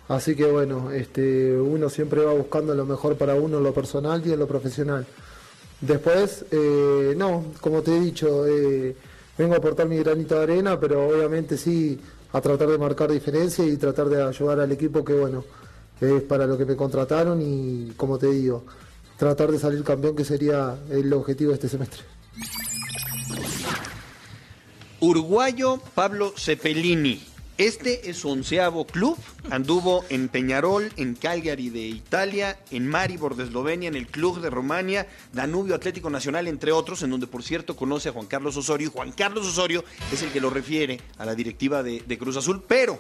[0.09, 4.23] Así que bueno, este, uno siempre va buscando lo mejor para uno en lo personal
[4.25, 5.07] y en lo profesional.
[5.81, 8.97] Después, eh, no, como te he dicho, eh,
[9.39, 11.99] vengo a aportar mi granito de arena, pero obviamente sí
[12.33, 15.45] a tratar de marcar diferencia y tratar de ayudar al equipo que bueno,
[16.01, 18.65] es para lo que me contrataron y como te digo,
[19.17, 22.03] tratar de salir campeón que sería el objetivo de este semestre.
[25.01, 27.38] Uruguayo Pablo Cepelini.
[27.59, 29.19] Este es su onceavo club.
[29.51, 34.49] Anduvo en Peñarol, en Calgary de Italia, en Maribor de Eslovenia, en el Club de
[34.49, 38.87] Rumania, Danubio Atlético Nacional, entre otros, en donde por cierto conoce a Juan Carlos Osorio.
[38.87, 42.63] Y Juan Carlos Osorio es el que lo refiere a la directiva de, Cruz Azul.
[42.69, 42.97] Pero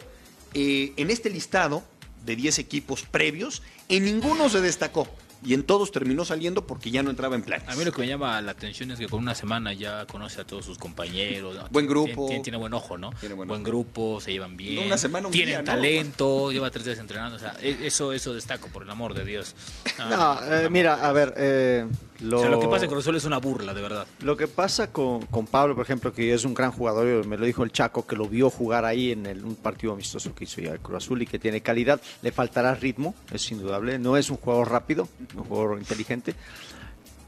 [0.55, 1.85] eh, en este listado
[2.27, 5.07] de 10 equipos previos, en ninguno se destacó.
[5.45, 7.69] Y en todos terminó saliendo porque ya no entraba en planes.
[7.69, 10.41] A mí lo que me llama la atención es que con una semana ya conoce
[10.41, 11.55] a todos sus compañeros.
[11.55, 11.69] ¿no?
[11.71, 12.27] Buen grupo.
[12.27, 13.11] Tiene, tiene buen ojo, ¿no?
[13.21, 14.85] Tiene buen buen grupo, se llevan bien.
[14.87, 15.65] Una semana, un Tienen día, ¿no?
[15.65, 17.37] talento, lleva tres días entrenando.
[17.37, 19.55] O sea, e- eso, eso destaco, por el amor de Dios.
[20.01, 21.85] Ah, No, eh, mira, a ver, eh,
[22.21, 22.39] lo...
[22.39, 24.07] O sea, lo que pasa en Cruz Azul es una burla, de verdad.
[24.23, 27.47] Lo que pasa con, con Pablo, por ejemplo, que es un gran jugador, me lo
[27.47, 30.61] dijo el Chaco, que lo vio jugar ahí en el- un partido amistoso que hizo
[30.61, 34.31] ya el Cruz Azul y que tiene calidad, le faltará ritmo, es indudable, no es
[34.31, 36.35] un jugador rápido, un jugador inteligente,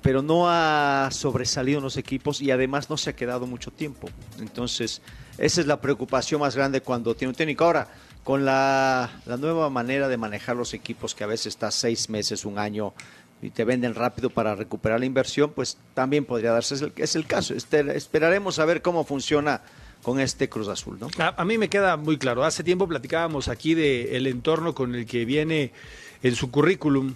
[0.03, 4.09] pero no ha sobresalido en los equipos y además no se ha quedado mucho tiempo.
[4.38, 5.03] Entonces,
[5.36, 7.64] esa es la preocupación más grande cuando tiene un técnico.
[7.64, 7.86] Ahora,
[8.24, 12.45] con la, la nueva manera de manejar los equipos, que a veces está seis meses,
[12.47, 12.95] un año,
[13.43, 17.55] y te venden rápido para recuperar la inversión, pues también podría darse, es el, caso.
[17.55, 19.62] Este, esperaremos a ver cómo funciona
[20.03, 21.09] con este Cruz Azul, ¿no?
[21.18, 22.45] A, a mí me queda muy claro.
[22.45, 25.72] Hace tiempo platicábamos aquí del el entorno con el que viene
[26.22, 27.14] en su currículum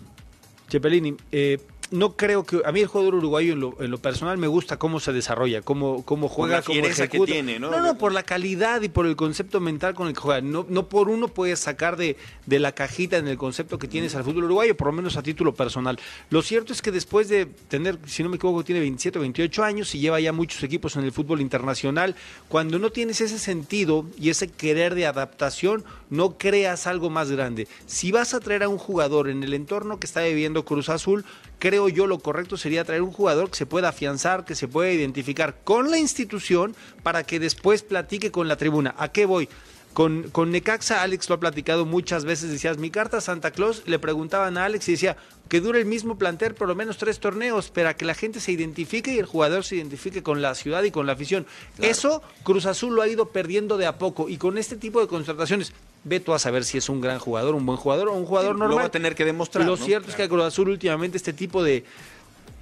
[0.71, 1.17] Cepelini.
[1.33, 1.59] Eh,
[1.91, 4.79] no creo que a mí el jugador uruguayo en lo, en lo personal me gusta
[4.79, 7.71] cómo se desarrolla, cómo, cómo juega, la cómo que tiene, ¿no?
[7.71, 10.41] No, no, por la calidad y por el concepto mental con el que juega.
[10.41, 12.17] No, no por uno puedes sacar de,
[12.47, 15.23] de la cajita en el concepto que tienes al fútbol uruguayo, por lo menos a
[15.23, 15.99] título personal.
[16.31, 19.65] Lo cierto es que después de tener, si no me equivoco, tiene 27 o 28
[19.65, 22.15] años y lleva ya muchos equipos en el fútbol internacional,
[22.49, 27.69] cuando no tienes ese sentido y ese querer de adaptación, no creas algo más grande.
[27.87, 31.25] Si vas a traer a un jugador en el entorno que está viviendo Cruz Azul,
[31.59, 34.91] creo yo lo correcto sería traer un jugador que se pueda afianzar, que se pueda
[34.91, 38.95] identificar con la institución para que después platique con la tribuna.
[38.99, 39.49] ¿A qué voy?
[39.93, 43.85] Con, con Necaxa, Alex lo ha platicado muchas veces, decías, mi carta a Santa Claus,
[43.87, 45.17] le preguntaban a Alex y decía,
[45.49, 48.53] que dure el mismo plantel por lo menos tres torneos, para que la gente se
[48.53, 51.47] identifique y el jugador se identifique con la ciudad y con la afición.
[51.79, 55.07] Eso Cruz Azul lo ha ido perdiendo de a poco y con este tipo de
[55.07, 55.73] contrataciones,
[56.05, 58.55] ve tú a saber si es un gran jugador, un buen jugador o un jugador
[58.55, 58.85] Sí, lo normal.
[58.85, 59.85] va a tener que demostrar, Lo ¿no?
[59.85, 61.85] cierto es que a Cruz Azul últimamente este tipo de,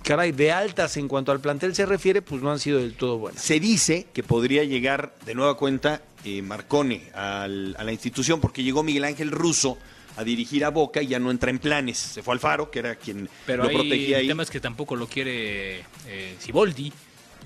[0.02, 3.18] caray, de altas en cuanto al plantel se refiere, pues no han sido del todo
[3.18, 3.42] buenas.
[3.42, 8.62] Se dice que podría llegar de nueva cuenta eh, Marcone al- a la institución porque
[8.62, 9.76] llegó Miguel Ángel Russo
[10.16, 11.98] a dirigir a Boca y ya no entra en planes.
[11.98, 14.22] Se fue al Faro, que era quien Pero lo ahí, protegía ahí.
[14.24, 16.92] el tema es que tampoco lo quiere eh, Siboldi,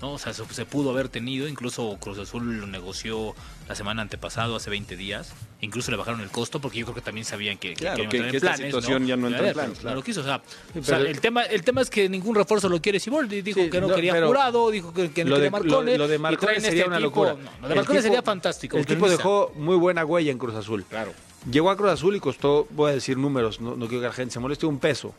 [0.00, 0.12] ¿no?
[0.12, 3.34] O sea, se, se pudo haber tenido, incluso Cruz Azul lo negoció
[3.68, 7.00] la semana antepasado, hace 20 días, incluso le bajaron el costo porque yo creo que
[7.00, 9.48] también sabían que, que Claro, que- entrar que en esta planes, situación ya no entra
[9.48, 9.94] en planes, claro.
[9.94, 10.40] No lo quiso, o sea,
[10.72, 13.42] Sí, o sea, pero- el, tema, el tema es que ningún refuerzo lo quiere Siboldi,
[13.42, 15.98] dijo Sí, que no, no, quería jurado, dijo que, que no lo de, Marcone, lo,
[16.04, 17.32] lo de Marcone traen sería este una tipo- locura.
[17.34, 18.76] no, lo de Marcone tipo- sería fantástico.
[18.76, 20.84] El tipo dejó muy buena huella en Cruz Azul.
[20.88, 21.12] Claro.
[21.50, 24.12] Llegó a Cruz Azul y costó, voy a decir números, no, no quiero que la
[24.12, 25.14] gente se moleste, un peso.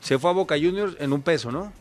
[0.00, 1.72] se fue a Boca Juniors en un peso, ¿no?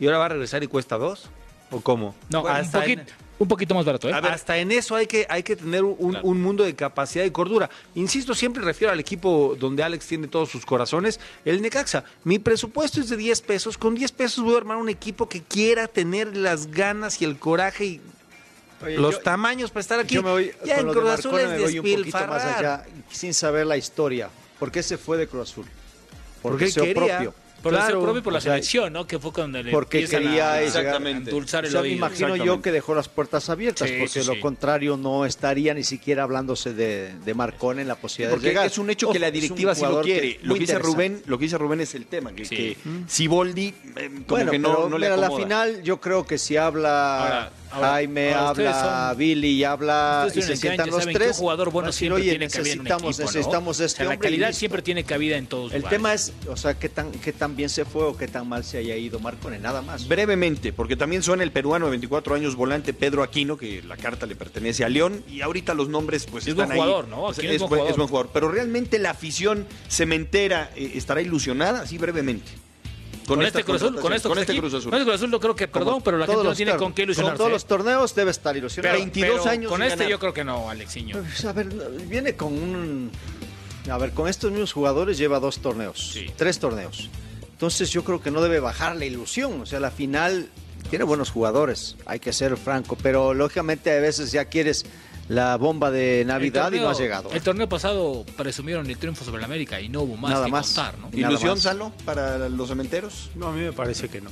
[0.00, 1.28] Y ahora va a regresar y cuesta dos.
[1.70, 2.14] ¿O cómo?
[2.30, 3.06] No, un, Hasta poquito, en-
[3.40, 4.12] un poquito más barato, ¿eh?
[4.14, 7.68] hasta en eso hay que, hay que tener un, un mundo de capacidad y cordura.
[7.94, 12.04] Insisto, siempre refiero al equipo donde Alex tiene todos sus corazones, el Necaxa.
[12.24, 13.76] Mi presupuesto es de 10 pesos.
[13.78, 17.38] Con 10 pesos voy a armar un equipo que quiera tener las ganas y el
[17.38, 18.00] coraje y
[18.84, 20.14] Oye, los yo- tamaños para estar aquí.
[20.14, 22.04] Yo me voy, ya con en Cruz Azul es me voy un poquito más
[22.44, 22.58] despilfarrar.
[22.58, 24.30] allá, sin saber la historia.
[24.58, 25.66] ¿Por qué se fue de Cruz Azul?
[26.42, 27.18] Porque deseo quería.
[27.18, 27.34] propio.
[27.62, 29.06] Por el Claro, deseo propio y por la sea, selección, ¿no?
[29.06, 32.70] Que fue cuando le porque quería a, endulzar el O sea, me imagino yo que
[32.70, 37.14] dejó las puertas abiertas, Sí, porque sí, lo contrario no estaría ni siquiera hablándose de,
[37.24, 38.66] de Marcón en la posibilidad Porque de llegar.
[38.66, 40.40] es un hecho que la directiva sí lo jugador que- quiere.
[40.42, 40.78] Lo que dice.
[40.78, 42.76] Rubén, lo que dice Rubén es el tema, que, que
[43.08, 46.24] Siboldi eh, como Bueno, que no, pero no le mira, a la final yo creo
[46.26, 50.88] que si habla ahora- Jaime, ahora ustedes habla son- Billy y habla y se sientan
[50.90, 51.28] cancha, los tres.
[51.28, 53.38] un jugador bueno decir, siempre Oye, tiene cabida en un necesitamos, equipo, ¿no?
[53.38, 55.96] necesitamos de O este sea, la calidad siempre tiene cabida en todos El lugares.
[55.98, 58.64] tema es, o sea, qué tan, qué tan bien se fue o qué tan mal
[58.64, 60.08] se haya ido Marcone, nada más.
[60.08, 64.26] Brevemente, porque también suena el peruano de 24 años volante Pedro Aquino, que la carta
[64.26, 67.10] le pertenece a León, y ahorita los nombres pues Es están buen jugador, ahí.
[67.10, 67.30] ¿no?
[67.30, 67.90] Es, Aquino es es buen buen, jugador.
[67.90, 68.30] es buen jugador.
[68.32, 72.50] Pero realmente la afición cementera eh, estará ilusionada, así brevemente.
[73.28, 74.90] Con, este Cruz Azul, con, con este Cruz Azul.
[74.90, 76.92] Con este Cruz Azul, yo creo que, perdón, Como pero la gente no tiene con
[76.92, 77.36] qué ilusionarse.
[77.36, 78.92] todos los torneos debe estar ilusionado.
[78.94, 80.10] Pero- 22 pero años Con este ganar.
[80.10, 81.16] yo creo que no, Alexiño.
[81.20, 81.68] Pues, a ver,
[82.06, 83.10] viene con un...
[83.90, 87.08] A ver, con estos mismos jugadores lleva dos torneos, tres torneos.
[87.52, 89.60] Entonces yo creo que no debe bajar la ilusión.
[89.62, 90.48] O sea, la final
[90.90, 94.84] tiene buenos jugadores, hay que ser franco, pero lógicamente a veces ya quieres
[95.28, 97.30] la bomba de Navidad y no ha llegado.
[97.32, 100.50] El torneo pasado presumieron el triunfo sobre el América y no hubo más Nada que
[100.52, 100.66] más.
[100.68, 101.10] contar, ¿no?
[101.12, 103.30] ¿Ilusión, Salo, para los cementeros?
[103.34, 104.30] No, a mí me parece que no.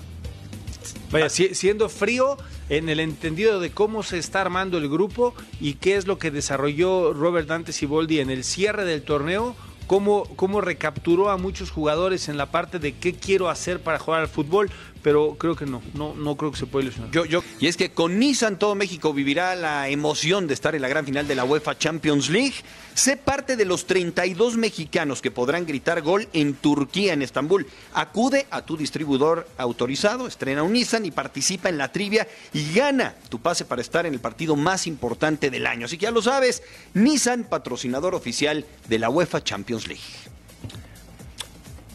[1.11, 2.37] Vaya, si- siendo frío
[2.69, 6.31] en el entendido de cómo se está armando el grupo y qué es lo que
[6.31, 9.55] desarrolló Robert Dante Siboldi en el cierre del torneo,
[9.87, 14.23] cómo, cómo recapturó a muchos jugadores en la parte de qué quiero hacer para jugar
[14.23, 14.71] al fútbol,
[15.07, 17.13] pero creo que no, no, no creo que se pueda ilusionar.
[17.13, 20.83] Yo, yo, y es que con Nissan todo México vivirá la emoción de estar en
[20.83, 22.55] la gran final de la UEFA Champions League.
[22.95, 27.69] Sé parte de los 32 mexicanos que podrán gritar gol en Turquía, en Estambul.
[27.95, 33.15] Acude a tu distribuidor autorizado, estrena un Nissan y participa en la trivia y gana
[33.29, 35.87] tu pase para estar en el partido más importante del año.
[35.87, 40.03] Así que ya lo sabes, Nissan, patrocinador oficial de la UEFA Champions League.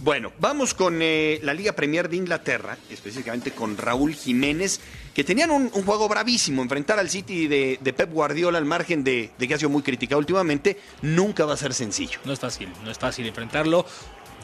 [0.04, 4.80] Bueno, vamos con eh, la Liga Premier de Inglaterra, específicamente con Raúl Jiménez,
[5.14, 6.64] que tenían un, juego bravísimo.
[6.64, 10.18] Enfrentar al City de, Pep Guardiola, al margen de, de que ha sido muy criticado
[10.18, 12.20] últimamente, nunca va a ser sencillo.
[12.26, 13.86] No es fácil, no es fácil enfrentarlo.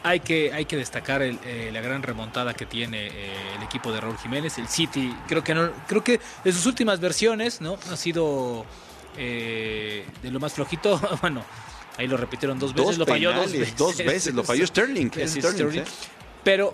[0.03, 3.91] Hay que, hay que destacar el, eh, la gran remontada que tiene eh, el equipo
[3.91, 4.59] de Raúl Jiménez.
[4.59, 7.79] El City, creo que no, creo que en sus últimas versiones, ¿no?
[7.91, 8.63] Ha sido
[9.17, 11.01] eh, de lo más flojito.
[11.21, 11.43] bueno,
[11.97, 13.77] ahí lo repitieron dos veces, Dos lo falló dos veces.
[13.77, 15.83] dos veces, lo falló Sterling, es Sterling.
[16.43, 16.73] Pero,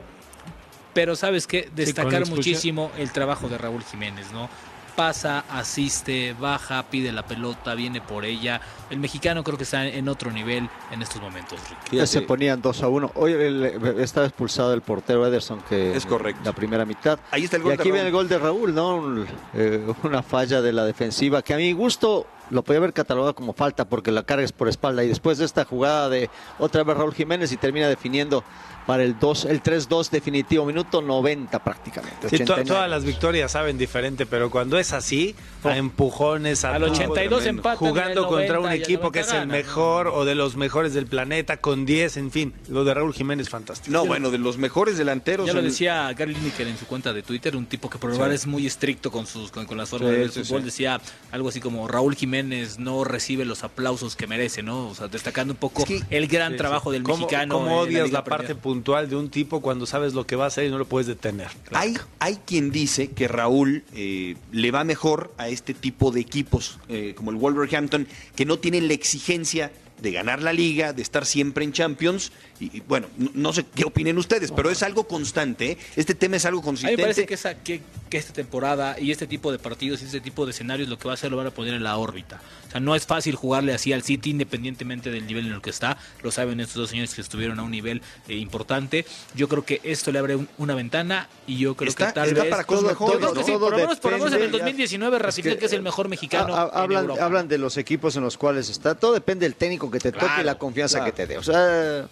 [0.94, 4.50] pero sabes qué, destacar muchísimo el trabajo de Raúl Jiménez, ¿no?
[4.96, 8.62] Pasa, asiste, baja, pide la pelota, viene por ella.
[8.92, 11.94] El mexicano creo que está en otro nivel en estos momentos, Rick.
[11.94, 13.12] Ya se ponían 2 a 1.
[13.16, 16.42] Hoy el- estaba expulsado el portero Ederson, que Es correcto.
[16.46, 17.18] La primera mitad.
[17.32, 17.94] Ahí está el gol y de aquí Raúl.
[17.94, 18.96] viene el gol de Raúl, ¿no?
[18.98, 23.36] Un- eh, una falla de la defensiva que a mi gusto lo podía haber catalogado
[23.36, 25.04] como falta porque la carga es por espalda.
[25.04, 26.30] Y después de esta jugada de
[26.60, 28.44] otra vez Raúl Jiménez y termina definiendo
[28.86, 32.30] para el 2, el 3-2 definitivo, minuto 90 prácticamente.
[32.30, 32.66] Sí, to- 89.
[32.68, 37.40] todas las victorias saben diferente, pero cuando es así, a empujones, a Al todo, 82
[37.44, 37.50] tremendo.
[37.70, 40.94] empatan, jugando contra 90 un equipo que 90 es el mejor o de los mejores
[40.94, 42.54] del planeta, con 10, en fin.
[42.68, 43.92] Lo de Raúl Jiménez, fantástico.
[43.94, 45.48] No, bueno, de los mejores delanteros.
[45.48, 48.10] Ya lo en- decía Gary Lineker en su cuenta de Twitter, un tipo que por
[48.10, 48.42] lo general Sí.
[48.44, 50.60] es muy estricto con sus con, con las formas Sí, del sí, fútbol.
[50.62, 50.66] sí.
[50.66, 51.00] Decía
[51.32, 54.88] algo así como Raúl Jiménez no recibe los aplausos que merece, ¿no?
[54.90, 56.94] O sea, destacando un poco el gran Sí, trabajo sí.
[56.94, 57.56] del ¿Cómo- mexicano.
[57.56, 58.56] ¿Cómo odias Liga la, parte?
[58.74, 61.06] Puntual de un tipo cuando sabes lo que va a hacer y no lo puedes
[61.06, 61.50] detener?
[61.74, 66.80] Hay, hay quien dice que Raúl eh, le va mejor a este tipo de equipos
[66.90, 69.72] eh, como el Wolverhampton, que no tienen la exigencia
[70.02, 72.32] de ganar la liga, de estar siempre en Champions.
[72.64, 75.72] Y, y, bueno, no, no sé qué opinen ustedes, pero es algo constante.
[75.72, 75.78] ¿eh?
[75.96, 77.02] Este tema es algo A mí me consistente.
[77.02, 80.46] parece que, esa, que, que esta temporada y este tipo de partidos y este tipo
[80.46, 82.42] de escenarios lo que va a hacer lo van a poner en la órbita.
[82.68, 85.70] O sea, no es fácil jugarle así al City independientemente del nivel en el que
[85.70, 85.98] está.
[86.24, 89.06] Lo saben estos dos señores que estuvieron a un nivel eh, importante.
[89.36, 92.30] Yo creo que esto le abre un- una ventana y yo creo Está- que tal
[92.30, 92.50] está vez...
[92.50, 93.46] para cosas Yo mejores, creo que ¿no?
[93.46, 95.82] sí, por lo menos, por lo menos en el depende, 2019 ratifica que, es el
[95.84, 97.26] mejor mexicano Ha- ha- en hablan, Europa.
[97.26, 98.96] hablan de los equipos en los cuales está.
[98.96, 101.12] Todo depende del técnico que te toque y la confianza claro.
[101.14, 101.38] que te dé.
[101.38, 102.08] O sea,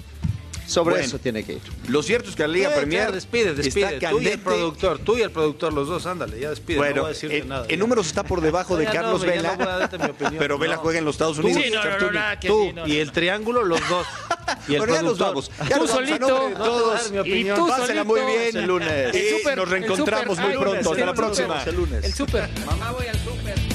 [0.67, 1.05] sobre Bueno.
[1.07, 1.61] eso tiene que ir.
[1.87, 3.95] Lo cierto es que la Liga Ya, Premier ya, despide, despide.
[3.95, 6.77] está Tú y el productor, tú y el productor, los dos, ándale, ya despide.
[6.77, 7.65] no Bueno, voy a decirte en, nada.
[7.67, 10.35] en números está por debajo de no, Carlos no Vela, voy a darte mi opinión.
[10.39, 10.81] pero Vela No.
[10.81, 11.61] juega en los Estados Unidos.
[11.63, 14.05] Sí, no, no, no, nada que tú sí, no, y no, el triángulo, los dos.
[14.67, 15.49] Y el bueno, ya nos vamos.
[15.69, 16.07] Ya Tú nos vamos.
[16.09, 16.27] Solito.
[16.27, 17.11] nombre No todos.
[17.25, 18.05] Y tú Pásenla solito.
[18.05, 18.57] muy bien.
[18.57, 19.15] El lunes.
[19.15, 20.89] Y El súper, nos el reencontramos muy pronto.
[20.91, 21.63] Hasta el la próxima.
[21.65, 22.05] súper.
[22.05, 22.49] El súper.
[22.65, 23.70] Mamá voy al súper.